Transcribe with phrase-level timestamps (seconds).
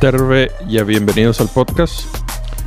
[0.00, 2.04] Terve y bienvenidos al podcast.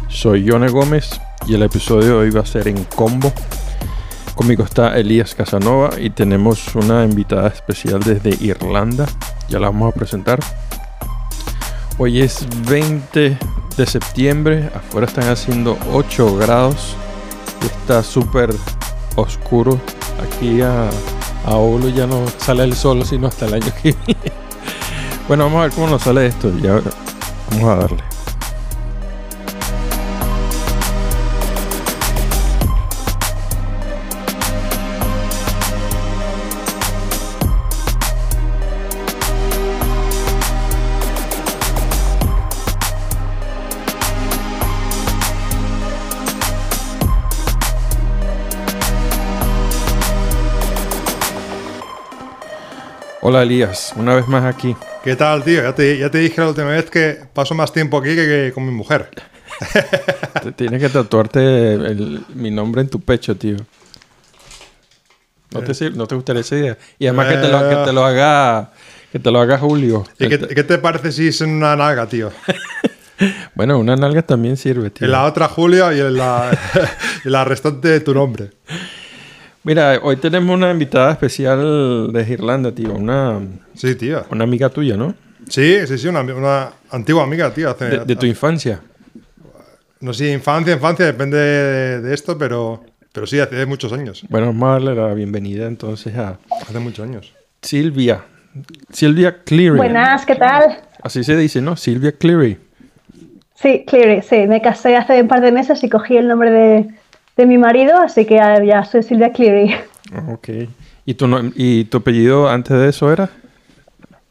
[0.10, 3.32] Soy Yone Gómez y el episodio de hoy va a ser en combo.
[4.36, 9.06] Conmigo está Elías Casanova y tenemos una invitada especial desde Irlanda.
[9.48, 10.40] Ya la vamos a presentar.
[11.98, 13.38] Hoy es 20
[13.78, 16.98] de septiembre, afuera están haciendo 8 grados.
[17.62, 18.54] Está súper
[19.16, 19.80] oscuro.
[20.22, 20.90] Aquí a,
[21.46, 24.32] a Olo ya no sale el sol sino hasta el año que viene.
[25.28, 26.52] Bueno, vamos a ver cómo nos sale esto.
[26.62, 26.82] Ya
[27.52, 28.11] vamos a darle.
[53.22, 54.76] Hola Elías, una vez más aquí.
[55.04, 55.62] ¿Qué tal, tío?
[55.62, 58.52] Ya te, ya te dije la última vez que paso más tiempo aquí que, que
[58.54, 59.10] con mi mujer.
[60.56, 63.58] Tienes que tatuarte el- mi nombre en tu pecho, tío.
[65.52, 66.78] ¿No te, sir- no te gustaría esa idea?
[66.98, 68.72] Y además que, te lo, que te lo haga
[69.12, 70.06] que te lo haga Julio.
[70.18, 72.32] ¿Y qué, qué te parece si es en una nalga, tío?
[73.54, 75.06] Bueno, una nalga también sirve, tío.
[75.06, 76.50] En la otra Julio y en la,
[77.24, 78.50] en la restante de tu nombre.
[79.64, 82.94] Mira, hoy tenemos una invitada especial de Irlanda, tío.
[82.94, 83.40] Una,
[83.76, 84.24] Sí, tío.
[84.32, 85.14] una amiga tuya, ¿no?
[85.48, 87.70] Sí, sí, sí, una, una antigua amiga, tío.
[87.70, 88.80] Hace, De, de tu infancia.
[90.00, 94.24] No sé, infancia, infancia, depende de, de esto, pero, pero sí, hace muchos años.
[94.30, 97.32] Bueno, vamos a darle la bienvenida entonces a Hace muchos años.
[97.62, 98.24] Silvia.
[98.92, 99.78] Silvia Cleary.
[99.78, 100.80] Buenas, ¿qué tal?
[101.04, 101.76] Así se dice, ¿no?
[101.78, 102.58] Silvia Cleary.
[103.56, 104.48] Sí, Cleary, sí.
[104.48, 106.88] Me casé hace un par de meses y cogí el nombre de,
[107.42, 109.74] de mi marido, así que ya, ya soy Silvia Cleary.
[110.14, 110.50] Ah, Ok.
[111.06, 113.30] ¿Y tu, no- ¿Y tu apellido antes de eso era?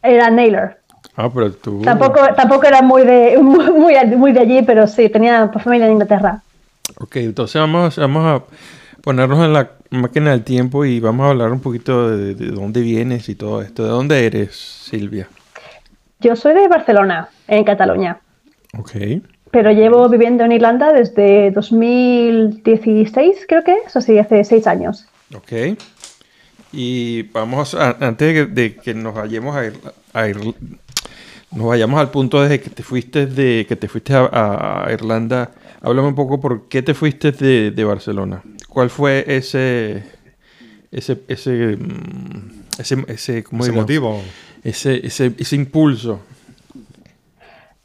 [0.03, 0.76] Era Naylor.
[1.16, 1.82] Ah, pero tú...
[1.82, 6.43] Tampoco, tampoco era muy de, muy de allí, pero sí, tenía familia en Inglaterra.
[6.98, 8.44] Ok, entonces vamos, vamos a
[9.03, 12.81] ponernos en la máquina del tiempo y vamos a hablar un poquito de, de dónde
[12.82, 13.82] vienes y todo esto.
[13.84, 15.28] ¿De dónde eres, Silvia?
[16.21, 18.19] Yo soy de Barcelona, en Cataluña,
[18.78, 18.92] Ok.
[19.50, 25.06] Pero llevo viviendo en Irlanda desde 2016, creo que es, o sí, hace seis años.
[25.34, 25.77] Ok.
[26.72, 29.72] Y vamos, a- antes de que, de que nos vayamos a, ir,
[30.12, 30.55] a ir-
[31.53, 35.50] nos vayamos al punto desde que te fuiste de que te fuiste a, a Irlanda,
[35.81, 38.43] háblame un poco por qué te fuiste de, de Barcelona.
[38.69, 40.05] ¿Cuál fue ese
[40.93, 43.83] ese ese mm, ese, ese, ¿cómo Ese digo?
[43.83, 44.22] motivo.
[44.62, 46.21] ese, ese, ese impulso?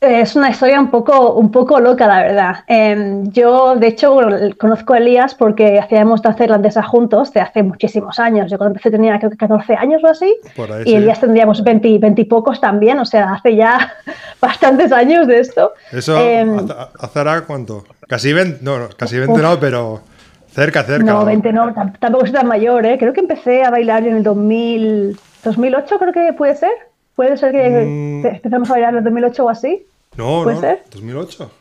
[0.01, 2.55] Eh, Es una historia un poco, un poco loca, la verdad.
[2.67, 4.17] Em, yo, de hecho,
[4.59, 8.51] conozco a Elías porque hacíamos danza irlandesa juntos de hace muchísimos años.
[8.51, 10.35] Yo cuando empecé tenía creo que 14 años o así.
[10.55, 10.95] Por ahí, y sí.
[10.95, 13.93] Elías tendríamos 20, 20 y pocos también, o sea, hace ya
[14.41, 15.73] bastantes años de esto.
[15.91, 16.57] Eso, Em,
[16.99, 17.85] hace, ahora cuánto?
[18.07, 20.01] Casi 20, no, no, casi 20 no, pero
[20.49, 21.03] cerca, cerca.
[21.11, 22.97] no, 20 no, tam- tampoco soy tan mayor, ¿eh?
[22.99, 26.71] Creo que empecé a bailar en el 2000, 2008, creo que puede ser.
[27.15, 28.25] Puede ser que Mm.
[28.25, 29.85] empezamos a bailar en el 2008 o así.
[30.17, 30.83] No, ¿Puede no, ser?
[30.91, 31.51] 2008.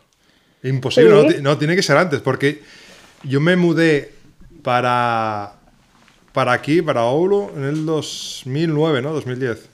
[0.65, 1.29] Imposible, no, Sí.
[1.37, 2.63] ti- no, tiene que ser antes, porque
[3.23, 4.13] yo me mudé
[4.63, 5.53] para,
[6.33, 9.13] para aquí, para Oulu, en el 2009, ¿no?
[9.13, 9.69] 2010.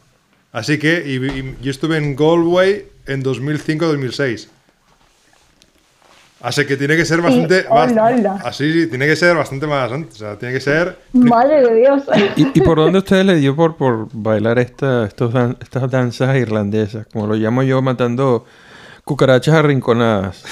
[0.52, 4.48] Así que y- y yo estuve en Galway en 2005-2006.
[6.42, 7.92] Así que tiene que ser bastante más...
[7.92, 8.38] hola, hola.
[8.44, 9.92] Así, sí, tiene que ser bastante más.
[9.92, 10.96] O sea, tiene que ser...
[11.12, 12.02] Madre de Dios.
[12.36, 16.34] ¿Y, y por dónde ustedes le dio por, por bailar esta, estos dan- estas danzas
[16.36, 17.06] irlandesas?
[17.12, 18.46] Como lo llamo yo, matando
[19.04, 20.42] cucarachas arrinconadas.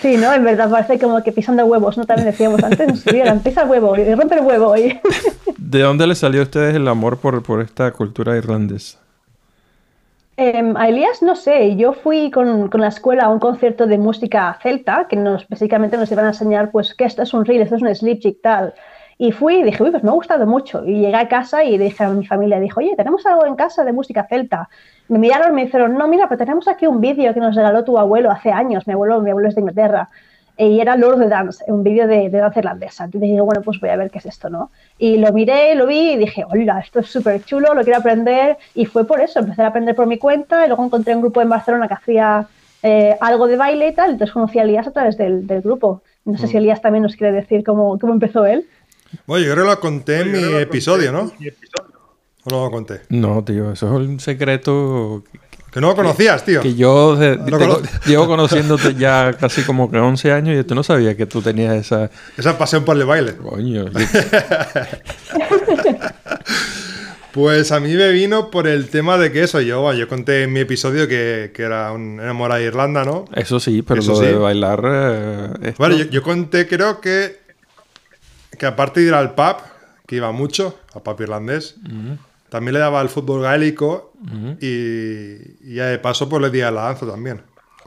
[0.00, 0.32] Sí, ¿no?
[0.32, 2.04] En verdad parece como que pisando huevos, ¿no?
[2.06, 4.74] También decíamos antes, nos subieran, pisa el huevo y rompe el huevo.
[4.76, 4.98] Y...
[5.58, 8.98] ¿De dónde le salió a ustedes el amor por, por esta cultura irlandesa?
[10.42, 13.98] Em, a Elías, no sé, yo fui con, con la escuela a un concierto de
[13.98, 17.60] música celta, que nos básicamente nos iban a enseñar pues que esto es un reel,
[17.60, 18.72] esto es un slip jig tal.
[19.18, 20.82] Y fui y dije, uy, pues me ha gustado mucho.
[20.86, 23.84] Y llegué a casa y dije a mi familia, dijo, oye, tenemos algo en casa
[23.84, 24.70] de música celta.
[25.08, 27.98] Me miraron me dijeron, no, mira, pero tenemos aquí un vídeo que nos regaló tu
[27.98, 28.86] abuelo hace años.
[28.86, 30.08] Mi abuelo, mi abuelo es de Inglaterra.
[30.62, 33.04] Y era Lord of the Dance, un vídeo de, de danza irlandesa.
[33.04, 34.70] Entonces dije, bueno, pues voy a ver qué es esto, ¿no?
[34.98, 38.58] Y lo miré, lo vi y dije, hola, esto es súper chulo, lo quiero aprender.
[38.74, 41.40] Y fue por eso, empecé a aprender por mi cuenta y luego encontré un grupo
[41.40, 42.46] en Barcelona que hacía
[42.82, 44.10] eh, algo de baile y tal.
[44.10, 46.02] Entonces conocí a Elías a través del, del grupo.
[46.26, 48.66] No sé si Elías también nos quiere decir cómo, cómo empezó él.
[49.26, 51.32] Bueno, yo creo que lo conté en mi episodio, ¿no?
[52.44, 53.00] ¿O no lo conté?
[53.08, 55.24] No, tío, eso es un secreto
[55.72, 56.60] Que no lo conocías, tío.
[56.62, 60.82] que yo de- cono- llevo conociéndote ya casi como que 11 años y tú no
[60.82, 62.10] sabías que tú tenías esa...
[62.36, 63.36] Esa pasión por el baile.
[63.36, 63.90] Coño, yo-
[67.32, 70.52] Pues a mí me vino por el tema de que eso, yo, yo conté en
[70.52, 73.24] mi episodio que, que era un enamorado de Irlanda, ¿no?
[73.32, 74.24] Eso sí, pero Eso lo sí.
[74.26, 74.82] de bailar.
[74.84, 77.38] eh, Bueno, yo, yo conté, creo que,
[78.58, 79.58] que aparte de ir al pub,
[80.08, 81.76] que iba mucho, al pub irlandés,
[82.50, 84.12] también le daba al fútbol gaélico
[84.60, 84.66] y,
[85.70, 87.42] y ya de paso pues le di a la danza también.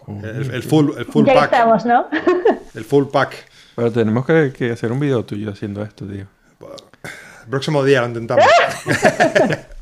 [0.07, 1.43] El, el full, el full ya pack.
[1.53, 2.07] estamos, ¿no?
[2.73, 3.35] El full pack.
[3.75, 6.25] Pero tenemos que, que hacer un video tuyo haciendo esto, tío.
[7.43, 8.43] El próximo día lo intentamos.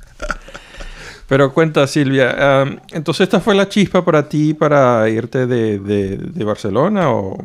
[1.27, 6.17] Pero cuenta, Silvia, ah, entonces esta fue la chispa para ti para irte de, de-
[6.17, 7.37] de Barcelona o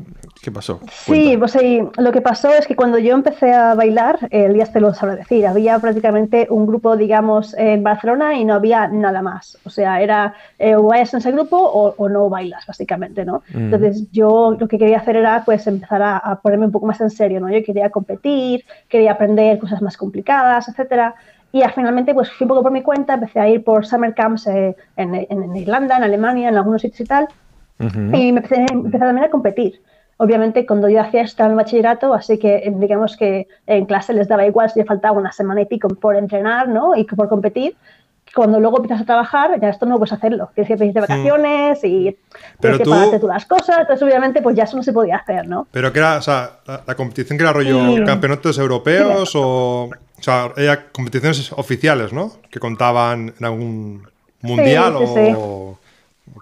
[0.46, 0.78] qué pasó?
[0.92, 4.64] Sí, pues sí, lo que pasó es que cuando yo empecé a bailar, el día
[4.66, 9.22] te lo sabré decir, había prácticamente un grupo, digamos, en Barcelona y no había nada
[9.22, 9.58] más.
[9.64, 13.42] O sea, era eh, o vayas en ese grupo o, o no bailas, básicamente, ¿no?
[13.52, 13.56] Mm.
[13.58, 17.00] Entonces yo lo que quería hacer era pues empezar a, a ponerme un poco más
[17.00, 17.48] en serio, ¿no?
[17.50, 21.16] Yo quería competir, quería aprender cosas más complicadas, etcétera.
[21.50, 24.46] Y finalmente pues fui un poco por mi cuenta, empecé a ir por summer camps
[24.46, 27.26] eh, en, en- en Irlanda, en Alemania, en algunos sitios y tal.
[27.80, 27.98] Ujú.
[28.16, 29.82] Y me empecé, empecé también a competir.
[30.18, 34.14] Obviamente, cuando yo hacía esto en el bachillerato, así que eh, digamos que en clase
[34.14, 36.96] les daba igual si le faltaba una semana y pico por entrenar ¿no?
[36.96, 37.76] y por competir.
[38.34, 40.50] Cuando luego empiezas a trabajar, ya esto no puedes hacerlo.
[40.54, 42.16] Tienes que pedirte vacaciones y
[42.60, 43.78] Pero tienes que tú- pagarte tú las cosas.
[43.80, 45.66] Entonces, obviamente, pues ya eso no se podía hacer, ¿no?
[45.70, 48.04] Pero que era, o sea, la, la competición que era rollo Sí.
[48.04, 49.90] campeonatos europeos o.
[50.18, 52.32] O sea, era competiciones oficiales, ¿no?
[52.50, 54.08] Que contaban en algún
[54.42, 55.78] mundial o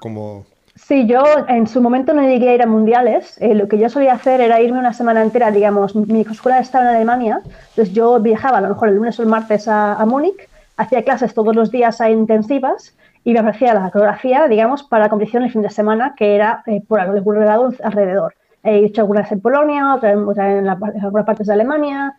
[0.00, 0.46] como.
[0.86, 3.40] Sí, yo en su momento no llegué a ir a mundiales.
[3.40, 6.90] Eh, lo que yo solía hacer era irme una semana entera, digamos, mi escuela estaba
[6.90, 7.40] en Alemania,
[7.70, 10.46] entonces yo viajaba a lo mejor el lunes o el martes a, Múnich,
[10.76, 12.94] hacía clases todos los días a intensivas
[13.24, 16.62] y me aparecía la coreografía, digamos, para la competición el fin de semana, que era
[16.66, 18.34] eh, por algún lado alrededor.
[18.62, 22.14] He hecho algunas en Polonia, otras en, en, en algunas partes de Alemania,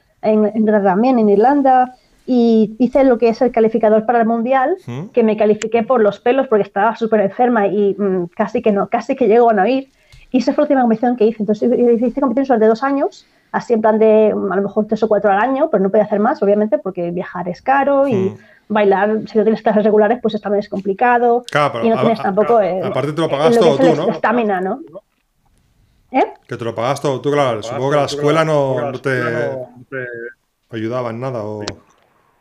[0.83, 1.93] también en Irlanda,
[2.25, 5.07] y hice lo que es el calificador para el mundial, ¿Mm?
[5.13, 8.87] que me califiqué por los pelos porque estaba súper enferma y mm, casi que no,
[8.87, 9.89] casi que llego a no ir.
[10.31, 11.43] Y esa fue la última competición que hice.
[11.43, 15.03] Entonces hice competiciones durante dos años, así en plan de mm, a lo mejor tres
[15.03, 18.15] o cuatro al año, pero no podía hacer más, obviamente, porque viajar es caro y
[18.15, 18.37] Mm.
[18.67, 21.43] bailar, si no tienes clases regulares, pues también es complicado.
[21.51, 23.77] Claro, pero y no a- tienes a- tampoco a- el- aparte te lo pagas todo
[23.77, 24.07] tú, ¿no?
[24.07, 24.81] la estamina, ¿no?
[26.11, 26.23] ¿Eh?
[26.47, 27.61] Que te lo pagas todo tú, claro.
[27.61, 29.57] Supongo que la escuela no, no te
[30.71, 31.43] ayudaba en nada.
[31.43, 31.63] O...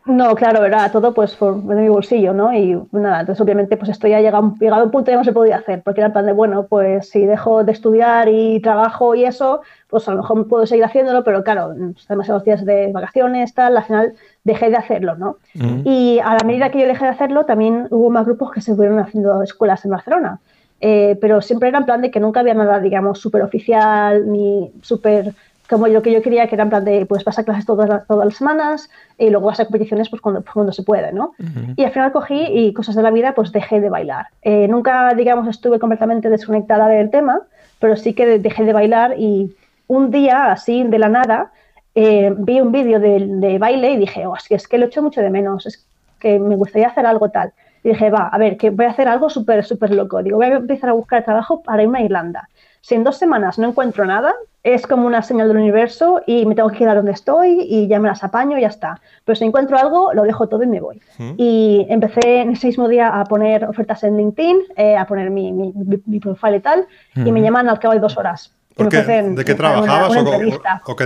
[0.06, 2.52] No, claro, era todo pues por, de mi bolsillo, ¿no?
[2.52, 5.16] Y nada, entonces obviamente pues esto ya llega a un- llegado a un punto ya
[5.16, 8.28] no se podía hacer, porque era el plan de, bueno, pues si dejo de estudiar
[8.28, 11.72] y trabajo y eso, pues a lo mejor puedo seguir haciéndolo, pero claro,
[12.06, 14.12] demasiados días de vacaciones, tal, al final
[14.44, 15.36] dejé de hacerlo, ¿no?
[15.54, 15.82] Ujú.
[15.84, 18.74] Y a la medida que yo dejé de hacerlo, también hubo más grupos que se
[18.74, 20.38] fueron haciendo escuelas en Barcelona.
[20.82, 24.70] Eh, pero siempre era en plan de que nunca había nada, digamos, súper oficial ni
[24.82, 25.32] súper
[25.68, 27.88] como lo que yo quería, que era en plan de, pues vas a clases todas,
[27.88, 31.32] las- todas las semanas y luego vas a competiciones pues cuando, cuando se puede, ¿no?
[31.76, 34.26] Y al final cogí y cosas de la vida, pues dejé de bailar.
[34.42, 37.40] Eh, nunca, digamos, estuve completamente desconectada del tema,
[37.78, 39.54] pero sí que dejé de bailar y
[39.88, 41.50] un día, así, de la nada,
[41.94, 44.86] eh, vi un vídeo de, de baile y dije, oh, es que, es que lo
[44.86, 45.86] echo mucho de menos, es
[46.18, 47.52] que me gustaría hacer algo tal.
[47.82, 50.22] Y dije, va, a ver, que voy a hacer algo súper, súper loco.
[50.22, 52.48] Digo, voy a empezar a buscar trabajo para irme a Irlanda.
[52.84, 56.54] Si en dos semanas no encuentro nada, es como una señal del universo y me
[56.54, 59.00] tengo que quedar donde estoy y ya me las apaño y ya está.
[59.24, 61.00] Pero si encuentro algo, lo dejo todo y me voy.
[61.16, 61.30] ¿Mm?
[61.38, 65.50] Y empecé en ese mismo día a poner ofertas en LinkedIn, eh, a poner mi,
[65.50, 65.72] mi,
[66.04, 68.52] mi- profile y tal, y me llaman al cabo de dos horas.
[68.76, 70.82] Ofrecen ¿De qué una- trabajabas una entrevista.
[70.84, 71.04] o- o qué,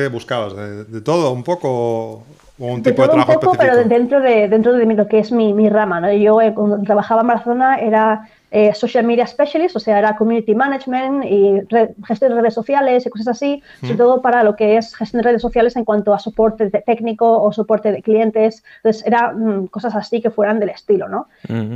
[0.00, 0.56] de- buscabas?
[0.56, 2.22] ¿De, de todo un poco o,
[2.60, 3.94] un de tipo de todo un trabajo poco, pero específico?
[3.94, 6.00] dentro de, dentro de lo que es mi, mi rama.
[6.00, 6.10] ¿no?
[6.14, 10.54] Yo eh, cuando trabajaba en Barcelona era eh, social media specialist, o sea, era community
[10.54, 14.76] management y re- gestión de redes sociales y cosas así, sobre todo para lo que
[14.78, 18.64] es gestión de redes sociales en cuanto a soporte técnico o soporte de clientes.
[18.76, 21.28] Entonces, era mm, cosas así que fueran del estilo, ¿no?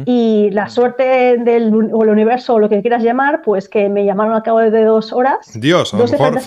[0.06, 4.04] Y la suerte del o el universo o lo que quieras llamar, pues que me
[4.04, 5.50] llamaron al cabo de dos horas.
[5.54, 6.44] Dios, a lo mejor diferentes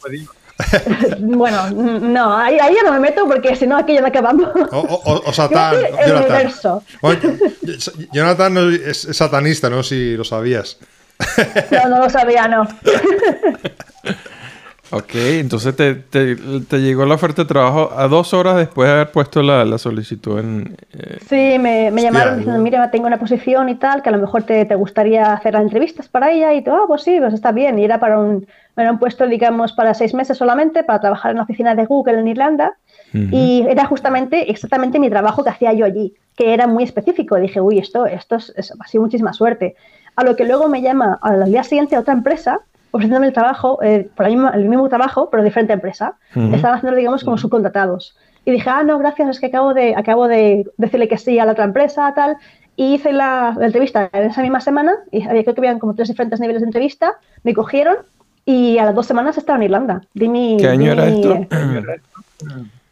[0.00, 0.45] fue Dios.
[1.20, 4.48] bueno, no, ahí, ahí ya no me meto porque si no aquí ya no acabamos.
[4.72, 5.74] O, o- Satán.
[5.74, 6.16] El Jonathan.
[6.16, 6.82] universo.
[7.02, 7.18] Oye,
[8.12, 10.78] Jonathan es, es satanista, no si lo sabías.
[11.70, 12.66] No, no lo sabía, no.
[14.92, 18.94] Ok, entonces te, te- te llegó la oferta de trabajo a dos horas después de
[18.94, 20.76] haber puesto la, la solicitud en...
[20.92, 24.12] eh, Sí, me, me Hostia, llamaron diciendo, mira, tengo una posición y tal, que a
[24.12, 26.54] lo mejor te, te gustaría hacer las entrevistas para ella.
[26.54, 27.80] Y tú, ah, pues sí, pues está bien.
[27.80, 28.46] Y era para un,
[28.76, 32.18] era un puesto, digamos, para seis meses solamente, para trabajar en la oficina de Google
[32.18, 32.74] en Irlanda.
[33.14, 33.28] Ujú.
[33.32, 37.36] Y era justamente, exactamente mi trabajo que hacía yo allí, que era muy específico.
[37.36, 39.76] Dije, uy, esto, esto es, es- ha sido muchísima suerte.
[40.16, 42.60] A lo que luego me llama al día siguiente otra empresa
[42.92, 46.14] ofreciéndome el trabajo, eh, por el mismo, el mismo trabajo, pero diferente empresa.
[46.34, 46.54] Ujú.
[46.54, 48.16] Estaban haciendo, digamos, como subcontratados.
[48.46, 51.44] Y dije, ah, no, gracias, es que acabo de, acabo de decirle que sí a
[51.44, 52.36] la otra empresa, tal.
[52.74, 55.94] Y hice la, la entrevista en esa misma semana, y había, creo que habían como
[55.94, 57.96] tres diferentes niveles de entrevista, me cogieron
[58.46, 60.02] y a las dos semanas estaba en Irlanda.
[60.14, 61.32] Di mi, ¿Qué año di era mi, esto?
[61.34, 61.48] eh,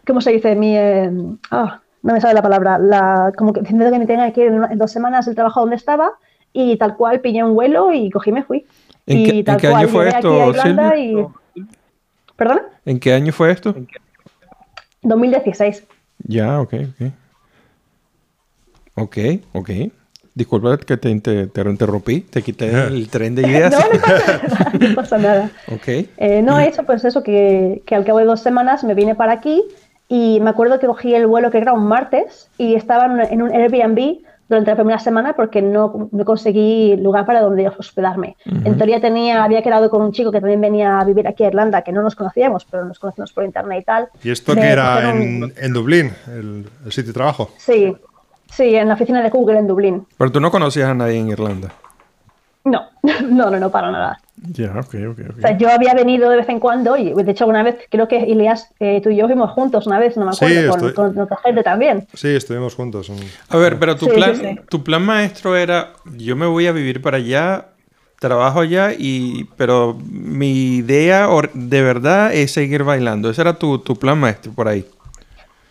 [0.07, 0.55] ¿Cómo se dice?
[0.55, 1.11] Mi, eh,
[1.51, 2.79] ah, no me sale la palabra.
[2.79, 5.61] La, como que diciendo que me tenía que ir en, en dos semanas el trabajo
[5.61, 6.11] donde estaba
[6.53, 8.67] y tal cual pillé un vuelo y cogí y me fui.
[9.07, 11.31] ¿En y qué- en tal qué cual año fue esto, aquí a Irlanda Silvia?
[11.55, 11.65] y...
[12.37, 12.63] ¿Perdona?
[12.85, 13.75] ¿En qué año fue esto?
[15.03, 15.85] 2016.
[16.29, 17.13] Ya, ok, ok.
[18.97, 19.17] Ok,
[19.55, 19.71] ok.
[20.35, 23.73] Disculpa que te, te- te interrumpí, te quité el tren de ideas.
[23.73, 24.73] No, no pasa nada.
[24.89, 25.51] No pasa nada.
[25.73, 25.89] Ok.
[26.17, 29.15] Eh, no, he hecho pues eso, que, que al cabo de dos semanas me vine
[29.15, 29.63] para aquí
[30.09, 33.51] y me acuerdo que cogí el vuelo que era un martes y estaba en un,
[33.51, 38.37] un Airbnb durante la primera semana porque no, no conseguí lugar para donde hospedarme.
[38.45, 41.47] En teoría tenía, había quedado con un chico que también venía a vivir aquí a
[41.49, 44.09] Irlanda, que no nos conocíamos, pero nos conocimos por internet y tal.
[44.23, 47.51] ¿Y esto que era en, en Dublín, el, el sitio de trabajo?
[47.57, 47.95] Sí,
[48.57, 50.07] sí, en la oficina de Google en Dublín.
[50.19, 51.73] Pero tú no conocías a nadie en Irlanda.
[52.65, 54.19] No, no, no, no, para nada.
[54.53, 55.39] Ya, ok, ok, ok.
[55.39, 58.09] O sea, yo había venido de vez en cuando y de hecho una vez, creo
[58.09, 60.89] que Ilias, eh, tú y yo fuimos juntos una vez, no me Sí, acuerdo, con,
[60.89, 62.07] estoy- con otra gente también.
[62.15, 63.09] Sí, estuvimos juntos.
[63.09, 64.61] un- A ver, pero tu Sí, plan, sí, sí.
[64.69, 67.67] tu plan maestro era, yo me voy a vivir para allá,
[68.19, 73.31] trabajo allá y, pero mi idea or- de verdad es seguir bailando.
[73.31, 74.85] Ese era tu, tu plan maestro por ahí.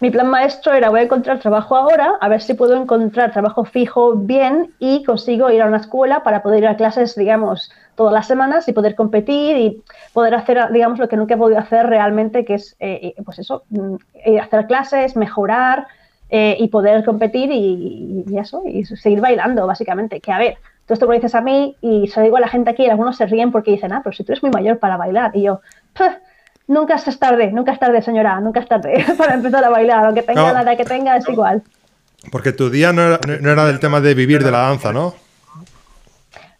[0.04, 3.64] Mi plan maestro era voy a encontrar trabajo ahora, a ver si puedo encontrar trabajo
[3.64, 8.12] fijo bien y consigo ir a una escuela para poder ir a clases, digamos, todas
[8.14, 9.82] las semanas y poder competir y
[10.12, 13.64] poder hacer, digamos, lo que nunca he podido hacer realmente, que es, eh, pues eso,
[13.70, 13.96] mm,
[14.26, 15.88] eh, hacer clases, mejorar
[16.30, 20.20] eh, y poder competir y, y eso, y seguir bailando, básicamente.
[20.20, 22.42] Que a ver, tú esto me lo dices a mí y se lo digo a
[22.42, 24.52] la gente aquí y algunos se ríen porque dicen, ah, pero si tú eres muy
[24.52, 25.32] mayor para bailar.
[25.34, 25.62] Y yo,
[25.94, 26.12] "Puh,
[26.68, 30.06] Nunca es tarde, nunca es tarde, señora, nunca es tarde para empezar a bailar.
[30.06, 30.54] Aunque tenga No.
[30.54, 31.62] la edad que tenga, es igual.
[32.32, 35.14] Porque tu día no era, no era del tema de vivir de la danza, ¿no?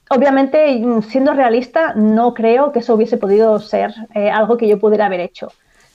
[0.10, 5.06] Obviamente, siendo realista, no creo que eso hubiese podido ser eh, algo que yo pudiera
[5.08, 5.52] haber hecho.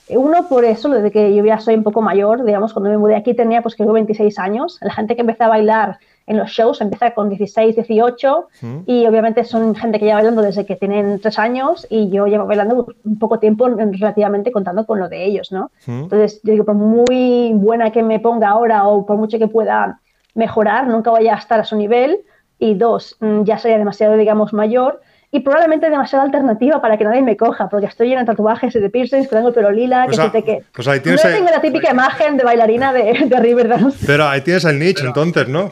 [0.09, 3.15] Uno, por eso, desde que yo ya soy un poco mayor, digamos, cuando me mudé
[3.15, 4.79] aquí tenía pues creo 26 años.
[4.81, 5.99] La gente que empieza a bailar
[6.29, 8.49] en los shows empieza con 16, 18
[8.87, 12.47] y obviamente son gente que lleva bailando desde que tienen 3 años y yo llevo
[12.47, 15.71] bailando un poco tiempo en- relativamente contando con lo de ellos, ¿no?
[15.87, 20.01] Entonces, yo digo, por muy buena que me ponga ahora o por mucho que pueda
[20.35, 22.19] mejorar, nunca voy a estar a su nivel.
[22.61, 27.23] Y dos, mm, ya sería demasiado, digamos, mayor y probablemente demasiada alternativa para que nadie
[27.23, 30.05] me coja, porque estoy llena de tatuajes y de piercings, que tengo el pelo lila,
[30.07, 30.63] Pues que sí sé que...
[30.75, 34.05] pues ahí tienes no ahí- tengo la típica imagen de bailarina de, de Riverdance.
[34.07, 35.71] Pero ahí tienes el niche, entonces, ¿no?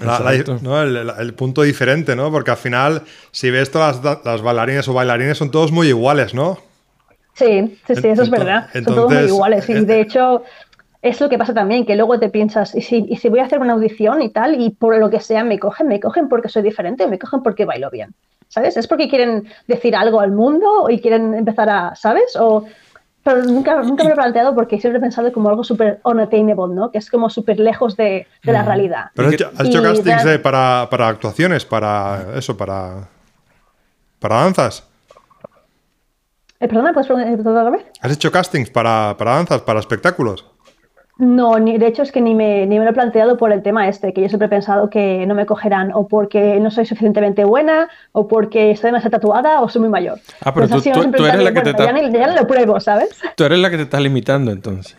[0.00, 0.58] La- la- Exacto.
[0.62, 0.80] ¿no?
[0.82, 2.30] El, el- el punto diferente, ¿no?
[2.30, 6.34] Porque al final, si ves todas las, las bailarines o bailarines, son todos muy iguales,
[6.34, 6.58] ¿no?
[7.34, 8.68] Sí, sí, sí, eso es verdad.
[8.72, 9.68] Son todos muy iguales.
[9.68, 10.42] Y eh, de hecho,
[11.02, 13.44] es lo que pasa también, que luego te piensas, ¿y si, y si voy a
[13.44, 16.48] hacer una audición y tal, y por lo que sea me cogen, me cogen porque
[16.48, 18.12] soy diferente o me cogen porque bailo bien?
[18.48, 18.76] ¿Sabes?
[18.76, 22.34] ¿Es porque quieren decir algo al mundo y quieren empezar a, ¿sabes?
[22.36, 22.64] O,
[23.22, 26.74] pero nunca, nunca me lo he planteado porque siempre he pensado como algo súper unattainable,
[26.74, 26.90] ¿no?
[26.90, 29.10] Que es como súper lejos de, de la realidad.
[29.14, 33.08] Pero has hecho, has castings eh, para, para actuaciones, para eso, para,
[34.18, 34.88] para danzas.
[36.60, 37.86] Eh, perdona, ¿puedes preguntar otra vez?
[38.00, 40.44] ¿Has hecho castings para, para danzas, para espectáculos?
[41.18, 43.60] No, ni, de hecho es que ni me, ni me lo he planteado por el
[43.62, 46.86] tema este, que yo siempre he pensado que no me cogerán o porque no soy
[46.86, 50.20] suficientemente buena o porque estoy demasiado tatuada o soy muy mayor.
[50.44, 52.46] Ah, pero Pues tú- tú- tú eres la que te bueno, está- ya, ya lo
[52.46, 53.10] pruebo, ¿sabes?
[53.36, 54.96] Tú eres la que te estás limitando entonces.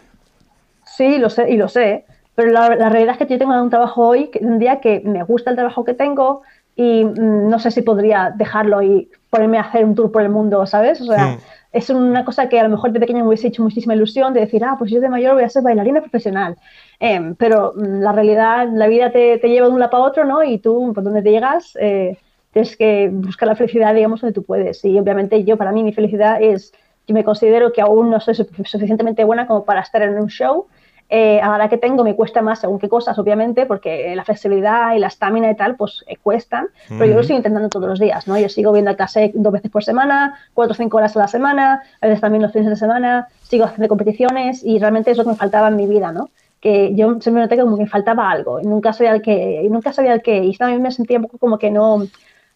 [0.86, 3.70] Sí, lo sé y lo sé, pero la, la realidad es que yo tengo un
[3.70, 6.42] trabajo hoy, un día que me gusta el trabajo que tengo
[6.76, 10.30] y mm, no sé si podría dejarlo y ponerme a hacer un tour por el
[10.30, 11.00] mundo, ¿sabes?
[11.00, 11.38] O sea, Mm.
[11.72, 14.42] Es una cosa que a lo mejor de pequeño me hubiese hecho muchísima ilusión de
[14.42, 16.58] decir, ah, pues yo de mayor voy a ser bailarina profesional.
[17.00, 20.26] Em, pero mm, la realidad, la vida te, te lleva de un lado para otro,
[20.26, 20.44] ¿no?
[20.44, 22.18] Y tú, por donde te llegas, eh,
[22.52, 24.84] tienes que buscar la felicidad, digamos, donde tú puedes.
[24.86, 26.72] Y obviamente yo, para mí, mi felicidad es,
[27.08, 30.28] yo me considero que aún no soy su- suficientemente buena como para estar en un
[30.28, 30.68] show.
[31.12, 34.24] Eh, a la edad que tengo me cuesta más según qué cosas, obviamente, porque la
[34.24, 37.90] flexibilidad y la estamina y tal, pues eh, cuestan, pero yo lo sigo intentando todos
[37.90, 38.38] los días, ¿no?
[38.38, 41.28] Yo sigo viendo a clase dos veces por semana, cuatro o cinco horas a la
[41.28, 45.24] semana, a veces también los fines de semana, sigo haciendo competiciones y realmente es lo
[45.24, 46.30] que me faltaba en mi vida, ¿no?
[46.62, 49.70] Que yo siempre noté como que me faltaba algo y nunca sabía el qué, y
[49.70, 52.06] nunca sabía el qué, y también me sentía un poco como que no,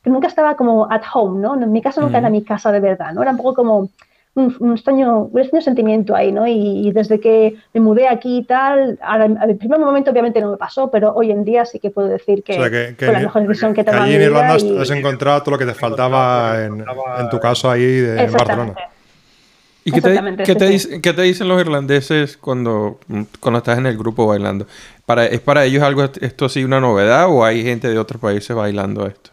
[0.04, 1.56] que nunca estaba como at home, ¿no?
[1.56, 3.24] En mi casa nunca era mi casa de verdad, ¿no?
[3.24, 3.90] Era un poco como
[4.36, 6.48] un, un extraño, un extraño sentimiento ahí, ¿no?
[6.48, 10.52] Y, y desde que me mudé aquí y tal, ahora, al primer momento obviamente no
[10.52, 13.06] me pasó, pero hoy en día sí que puedo decir que, O sea, que, que
[13.06, 14.22] fue la mejor decisión que he tomado allí en.
[14.24, 16.84] Irlanda has- y- has encontrado todo lo que te faltaba en,
[17.20, 18.74] en tu caso ahí de, en Barcelona.
[18.74, 18.84] Exactamente.
[19.86, 20.02] ¿Y qué
[20.56, 21.02] te, sí.
[21.02, 23.00] qué te dicen los irlandeses cuando,
[23.42, 24.66] cuando estás en el grupo bailando?
[25.06, 28.56] Para, ¿Es para ellos algo esto así una novedad o hay gente de otros países
[28.56, 29.32] bailando esto?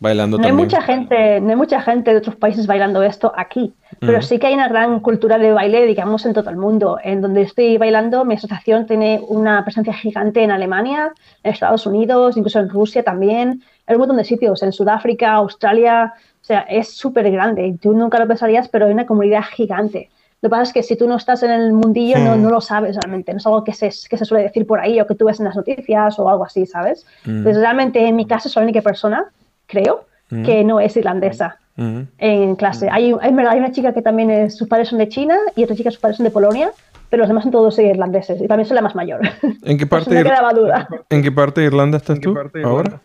[0.00, 0.66] Bailando No hay también.
[0.66, 4.46] mucha gente, no hay mucha gente de otros países bailando esto aquí, pero sí que
[4.46, 6.98] hay una gran cultura de baile, digamos, en todo el mundo.
[7.04, 12.36] En donde estoy bailando, mi asociación tiene una presencia gigante en Alemania, en Estados Unidos,
[12.38, 16.94] incluso en Rusia también, en un montón de sitios, en Sudáfrica, Australia, o sea, es
[16.96, 17.76] súper grande.
[17.82, 20.08] Tú nunca lo pensarías, pero hay una comunidad gigante.
[20.40, 22.42] Lo que pasa es que si tú no estás en el mundillo, no, Hmm.
[22.42, 23.32] no lo sabes realmente.
[23.32, 25.38] No es algo que se, que se suele decir por ahí o que tú ves
[25.38, 27.04] en las noticias o algo así, ¿sabes?
[27.26, 29.26] Entonces, realmente en mi clase soy la única persona,
[29.70, 30.06] creo,
[30.44, 32.06] que no es irlandesa Ujú.
[32.18, 32.88] en clase.
[32.90, 35.74] Hay, hay, hay una chica que también es, sus padres son de China y otra
[35.74, 36.70] chica sus padres son de Polonia,
[37.08, 39.20] pero los demás son todos irlandeses y también soy la más mayor.
[39.64, 40.88] ¿En qué parte, me quedaba duda.
[41.08, 42.34] ¿En qué parte de Irlanda estás tú
[42.64, 43.00] ahora?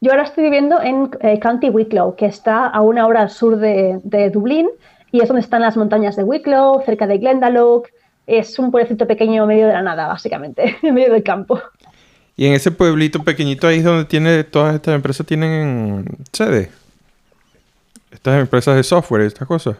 [0.00, 3.58] Yo ahora estoy viviendo en eh, County Wicklow, que está a una hora al sur
[3.58, 4.68] de, de Dublín
[5.12, 7.84] y es donde están las montañas de Wicklow, cerca de Glendalough.
[8.26, 11.60] Es un pueblecito pequeño medio de la nada, básicamente, en medio del campo.
[12.36, 16.70] Y en ese pueblito pequeñito ahí es donde tiene todas estas empresas tienen sede.
[18.10, 19.76] Estas empresas de software y estas cosas.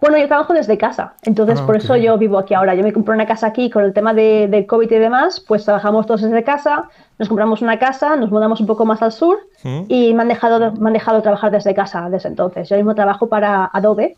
[0.00, 2.74] Bueno, yo trabajo desde casa, entonces Ah, por eso yo vivo aquí ahora.
[2.74, 5.64] Yo me compré una casa aquí con el tema de, del COVID y demás, pues
[5.64, 9.38] trabajamos todos desde casa, nos compramos una casa, nos mudamos un poco más al sur
[9.62, 9.84] Mm.
[9.88, 12.68] y me han dejado, me han dejado trabajar desde casa desde entonces.
[12.68, 14.14] Yo mismo trabajo para Adobe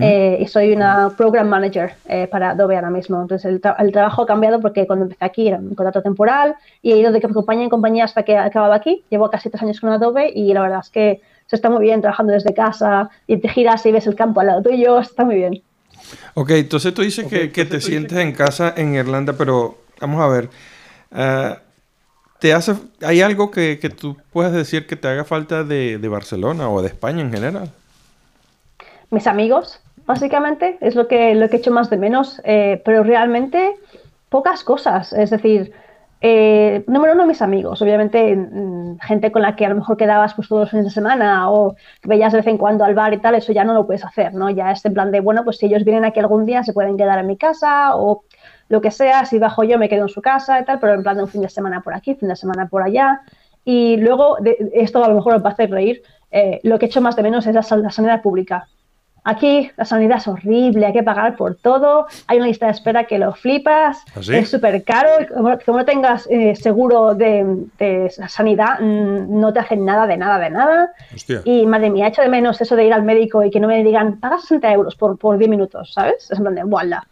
[0.00, 3.20] eh, y soy una program manager eh, para Adobe ahora mismo.
[3.20, 6.54] Entonces el, tra- el trabajo ha cambiado porque cuando empecé aquí era un contrato temporal
[6.82, 9.04] y he ido de compañía en compañía hasta que he acabado aquí.
[9.10, 12.00] Llevo casi tres años con Adobe y la verdad es que se está muy bien
[12.00, 15.36] trabajando desde casa y te giras y ves el campo al lado tuyo, está muy
[15.36, 15.62] bien.
[16.34, 20.28] Ok, entonces tú dices que, que te sientes en casa en Irlanda, pero vamos a
[20.28, 20.50] ver.
[21.12, 21.58] ah,
[22.38, 26.08] ¿te hace, ¿Hay algo que, que tú puedas decir que te haga falta de, de
[26.08, 27.70] Barcelona o de España en general?
[29.10, 33.76] Mis amigos, básicamente, es lo que, lo que echo más de menos, eh, pero realmente
[34.28, 35.12] pocas cosas.
[35.12, 35.72] Es decir,
[36.20, 40.34] eh, número uno, mis amigos, obviamente, mm, gente con la que a lo mejor quedabas
[40.34, 43.18] pues, todos los fines de semana o veías de vez en cuando al bar y
[43.18, 44.48] tal, eso ya no lo puedes hacer, ¿no?
[44.50, 46.96] Ya es en plan de, bueno, pues si ellos vienen aquí algún día se pueden
[46.96, 48.24] quedar en mi casa o
[48.68, 51.02] lo que sea, si bajo yo me quedo en su casa y tal, pero en
[51.02, 53.20] plan de un fin de semana por aquí, fin de semana por allá.
[53.64, 56.86] Y luego, de- esto a lo mejor os va a hacer reír, eh, lo que
[56.86, 58.66] echo más de menos es la, la sanidad pública.
[59.28, 63.04] Aquí la sanidad es horrible, hay que pagar por todo, hay una lista de espera
[63.04, 64.36] que lo flipas, ¿Ah, sí?
[64.36, 67.44] es súper caro, como, como no tengas eh, seguro de,
[67.76, 70.92] de sanidad, mm, no te hacen nada, de nada, de nada.
[71.12, 71.42] Hostia.
[71.44, 73.82] Y madre mía, echo de menos eso de ir al médico y que no me
[73.82, 76.30] digan, paga 60 euros por, por 10 minutos, ¿sabes?
[76.30, 77.04] Es en plan de, ¡buala!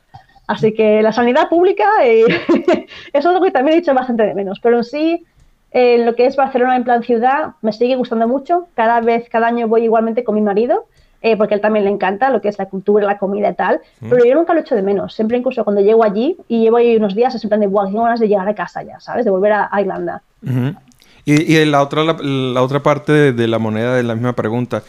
[0.46, 4.34] Así que la sanidad pública, eh, eso es algo que también he hecho bastante de
[4.34, 5.26] menos, pero en sí,
[5.72, 8.68] eh, lo que es Barcelona en plan ciudad, me sigue gustando mucho.
[8.74, 10.86] Cada vez, cada año voy igualmente con mi marido,
[11.24, 13.54] eh, porque a él también le encanta lo que es la cultura, la comida y
[13.54, 15.14] tal, pero yo nunca lo echo de menos.
[15.14, 17.86] Siempre incluso cuando llego allí y llevo ahí unos días, es en plan de, wow,
[17.86, 19.24] tengo ganas de llegar a casa ya, ¿sabes?
[19.24, 20.22] De volver a, a Irlanda.
[21.24, 24.34] Y, y la otra la, la otra parte de, de la moneda de la misma
[24.34, 24.82] pregunta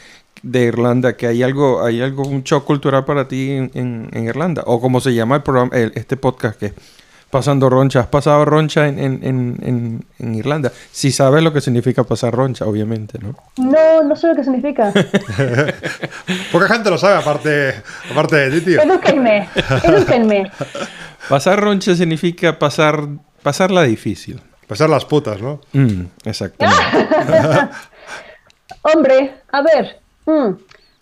[0.44, 4.26] de Irlanda, que hay algo, hay algo, un shock cultural para ti en, en- en
[4.26, 6.74] Irlanda, o como se llama el programa, el- este podcast que es
[7.36, 8.00] pasando roncha.
[8.00, 10.72] ¿Has pasado roncha en, en, en, en- en Irlanda?
[10.92, 13.36] Si sabes lo que significa pasar roncha, obviamente, ¿no?
[13.58, 14.94] No, no sé lo que significa.
[16.52, 17.74] Poca gente lo sabe, aparte,
[18.10, 18.82] aparte de ti, tío.
[18.82, 19.50] Edúquenme,
[19.84, 20.50] edúquenme.
[21.28, 23.02] Pasar roncha significa pasar,
[23.44, 24.42] pasarla difícil.
[24.68, 25.60] Pasar las putas, ¿no?
[25.74, 26.82] Mm, exactamente.
[28.82, 30.00] Hombre, a ver.
[30.26, 30.54] mm,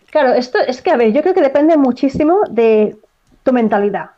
[0.10, 2.96] claro, esto es que, a ver, yo creo que depende muchísimo de
[3.44, 4.12] tu mentalidad.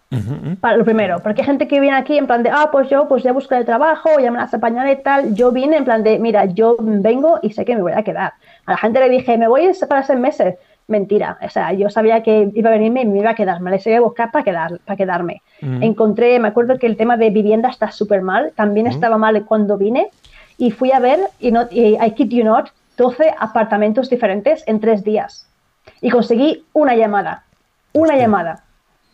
[0.61, 3.07] Para lo primero, porque hay gente que viene aquí en plan de, ah, pues yo
[3.09, 5.35] pues ya busco el trabajo, ya me las apañaré y tal.
[5.35, 8.33] Yo vine en plan de, mira, yo vengo y sé que me voy a quedar.
[8.65, 10.55] A la gente le dije, me voy para seis meses.
[10.87, 13.71] Mentira, o sea, yo sabía que iba a venirme y me iba a quedar, me
[13.71, 15.41] les iba a buscar para, quedar, para quedarme.
[15.59, 19.77] Encontré, me acuerdo que el tema de vivienda está súper mal, también estaba mal cuando
[19.77, 20.11] vine
[20.57, 24.79] y fui a ver, y, no, y I kid you not, 12 apartamentos diferentes en
[24.79, 25.49] tres días.
[26.01, 27.43] Y conseguí una llamada,
[27.93, 28.64] una llamada.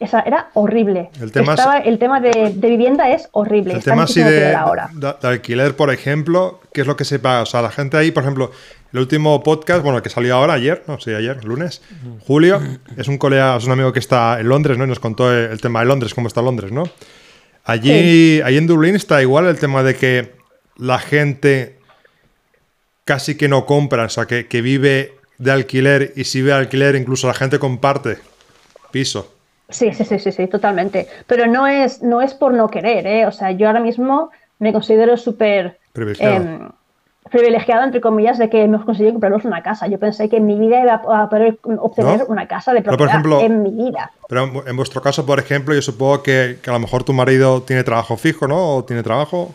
[0.01, 1.09] Esa era horrible.
[1.21, 3.73] El tema es- el tema de, de vivienda es horrible.
[3.73, 4.89] El está tema así de, ahora.
[4.93, 7.43] de- de alquiler, por ejemplo, ¿qué es lo que se paga?
[7.43, 8.51] O sea, la gente ahí, por ejemplo,
[8.91, 11.81] el último podcast, bueno, el que salió ahora, ayer, no sí, ayer, lunes,
[12.27, 12.59] Julio,
[12.97, 14.83] es un colega, es un amigo que está en Londres, ¿no?
[14.83, 16.83] Y nos contó el, el tema de Londres, cómo está Londres, ¿no?
[17.63, 20.31] Allí, allí en Dublín está igual el tema de que
[20.77, 21.77] la gente
[23.05, 26.57] casi que no compra, o sea, que, que vive de alquiler y si vive de
[26.59, 28.17] alquiler, incluso la gente comparte
[28.91, 29.33] piso.
[29.71, 31.07] Sí, sí, sí, sí, sí, totalmente.
[31.27, 33.25] Pero no es, no es por no querer, ¿eh?
[33.25, 36.35] O sea, yo ahora mismo me considero súper Privilegiado.
[36.45, 36.69] em,
[37.31, 39.87] privilegiada, entre comillas, de que hemos conseguido comprarnos una casa.
[39.87, 42.25] Yo pensé que en mi vida iba a poder obtener ¿No?
[42.25, 44.11] una casa de propiedad por ejemplo, en mi vida.
[44.27, 47.13] Pero en- en vuestro caso, por ejemplo, yo supongo que, que a lo mejor tu
[47.13, 48.75] marido tiene trabajo fijo, ¿no?
[48.77, 49.53] O tiene trabajo.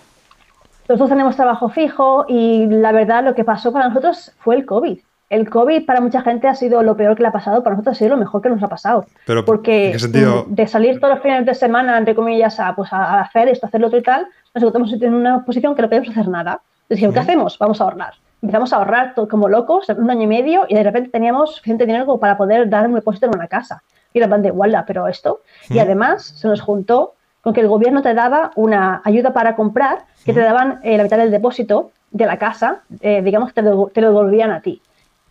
[0.89, 4.99] Nosotros tenemos trabajo fijo y la verdad lo que pasó para nosotros fue el COVID.
[5.29, 7.97] El COVID para mucha gente ha sido lo peor que le ha pasado, para nosotros
[7.97, 9.07] ha sido lo mejor que nos ha pasado.
[9.27, 10.45] Pero, Porque ¿en qué sentido?
[10.49, 13.67] mm, de salir todos los fines de semana, entre comillas, a, pues, a hacer esto,
[13.67, 16.61] hacer lo otro y tal, nos encontramos en una posición que no podemos hacer nada.
[16.89, 17.59] Decimos, ¿qué hacemos?
[17.59, 18.15] Vamos a ahorrar.
[18.41, 21.87] Empezamos a ahorrar todo como locos, un año y medio, y de repente teníamos suficiente
[21.87, 23.83] dinero como para poder dar un depósito en una casa.
[24.13, 25.41] Y la de, "Guala, pero esto.
[25.69, 29.99] Y además se nos juntó con que el gobierno te daba una ayuda para comprar,
[30.25, 33.89] que te daban eh, la mitad del depósito de la casa, eh, digamos, te lo,
[33.89, 34.81] te lo devolvían a ti.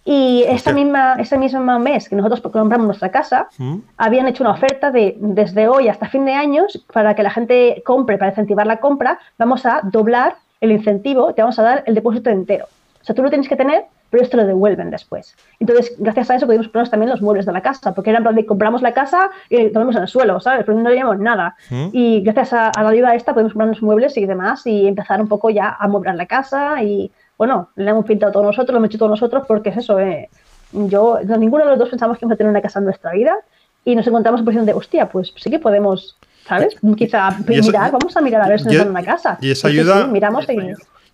[0.07, 0.73] Y esa Hostia.
[0.73, 3.77] misma, ese mismo mes que nosotros compramos nuestra casa, ¿Mm?
[3.97, 7.81] habían hecho una oferta de desde hoy hasta fin de años para que la gente
[7.83, 11.95] compre, para incentivar la compra, vamos a doblar el incentivo, te vamos a dar el
[11.95, 12.65] depósito entero.
[13.01, 15.35] O sea, tú lo tienes que tener, pero te lo devuelven después.
[15.59, 18.23] Entonces, gracias a eso pudimos comprarnos también los muebles de la casa, porque era en
[18.23, 20.65] plan de compramos la casa y ponemos en el suelo, ¿sabes?
[20.65, 21.55] Pero no teníamos nada.
[21.71, 21.87] ¿Mm?
[21.91, 25.27] Y gracias a, a la ayuda esta pudimos comprarnos muebles y demás y empezar un
[25.27, 28.89] poco ya a moblar la casa y, bueno, le hemos pintado todos nosotros, lo hemos
[28.89, 30.29] hecho todos nosotros porque es eso, eh,
[30.71, 33.11] yo, no, ninguno de los dos pensamos que íbamos a tener una casa en nuestra
[33.11, 33.35] vida
[33.83, 36.17] y nos encontramos en posición de, hostia, pues sí que podemos,
[36.47, 36.75] ¿sabes?
[36.97, 39.37] Quizá esa- mirar, vamos a mirar a ver si nos dan una casa.
[39.41, 40.57] y esa sí, ayuda- sí, miramos y...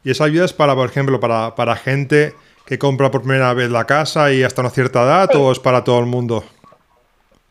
[0.03, 2.34] Y esa ayuda es para, por ejemplo, para, para gente
[2.65, 5.38] que compra por primera vez la casa y hasta una cierta edad, Sí.
[5.38, 6.43] o es para todo el mundo.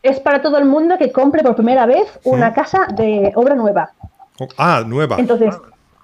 [0.03, 3.91] Es para todo el mundo que compre por primera vez una casa de obra nueva.
[4.57, 5.15] Ah, nueva.
[5.19, 5.55] Entonces,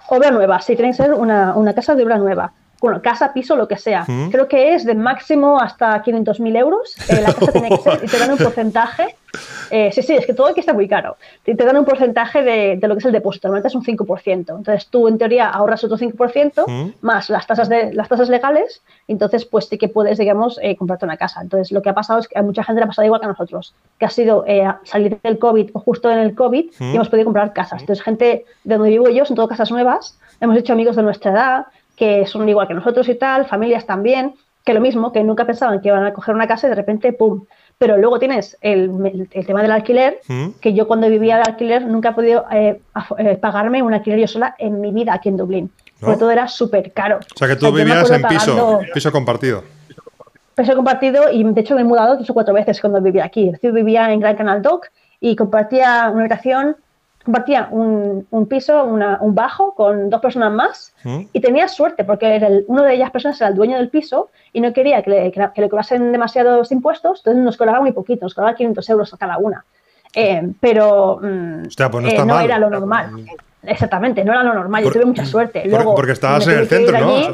[0.09, 2.51] obra nueva, sí, tiene que ser una, una casa de obra nueva.
[2.79, 4.05] Bueno, casa, piso, lo que sea.
[4.07, 4.29] Mm.
[4.29, 6.95] Creo que es de máximo hasta 500.000 euros.
[7.09, 9.16] eh, la casa tiene que ser y te dan un porcentaje.
[9.71, 11.17] Eh, sí, sí, es que todo aquí está muy caro.
[11.45, 13.47] Y te dan un porcentaje de, de lo que es el depósito.
[13.47, 14.57] Normalmente es un 5%.
[14.57, 16.93] Entonces tú, en teoría, ahorras otro 5% Mm.
[17.01, 18.81] más las tasas, de, las tasas legales.
[19.07, 21.41] Entonces, pues sí que puedes, digamos, eh, comprarte una casa.
[21.41, 23.25] Entonces, lo que ha pasado es que a mucha gente le ha pasado igual que
[23.25, 26.83] a nosotros, que ha sido eh, salir del COVID o justo en el COVID Mm.
[26.91, 27.81] y hemos podido comprar casas.
[27.81, 30.17] Entonces, gente de donde vivo yo, son todo casas nuevas.
[30.39, 34.35] Hemos hecho amigos de nuestra edad que son igual que nosotros y tal, familias también,
[34.63, 37.11] que lo mismo, que nunca pensaban que iban a coger una casa y de repente,
[37.11, 37.45] ¡pum!
[37.79, 40.47] Pero luego tienes el, el- el tema del alquiler, ¿Mm?
[40.59, 42.81] que yo cuando vivía de alquiler nunca he podido eh,
[43.19, 45.71] eh, pagarme un alquiler yo sola en mi vida aquí en Dublín.
[45.99, 46.07] ¿No?
[46.07, 47.17] Porque todo era súper caro.
[47.17, 49.63] O sea que tú vivías en piso, piso compartido.
[50.55, 53.51] piso compartido y de hecho me he mudado tres o cuatro veces cuando vivía aquí.
[53.61, 54.87] Yo vivía en Gran Canal Dock
[55.19, 56.77] y compartía una habitación,
[57.31, 61.23] compartía un, un piso, una- un bajo con dos personas más ¿Mm?
[61.33, 64.29] y tenía suerte porque era el- uno de ellas personas era el dueño del piso
[64.53, 68.23] y no quería que le, que le cobrasen demasiados impuestos, entonces nos cobraba muy poquito,
[68.25, 69.65] nos cobraba 500 euros a cada una.
[70.15, 72.45] Eh, pero mm, Hostia, pues no eh, mal.
[72.45, 73.11] era lo normal.
[73.63, 74.83] Exactamente, no era lo normal.
[74.83, 75.61] Por- Yo tuve mucha suerte.
[75.63, 77.09] por- Luego, porque estabas en el centro, ¿no?
[77.17, 77.27] allí.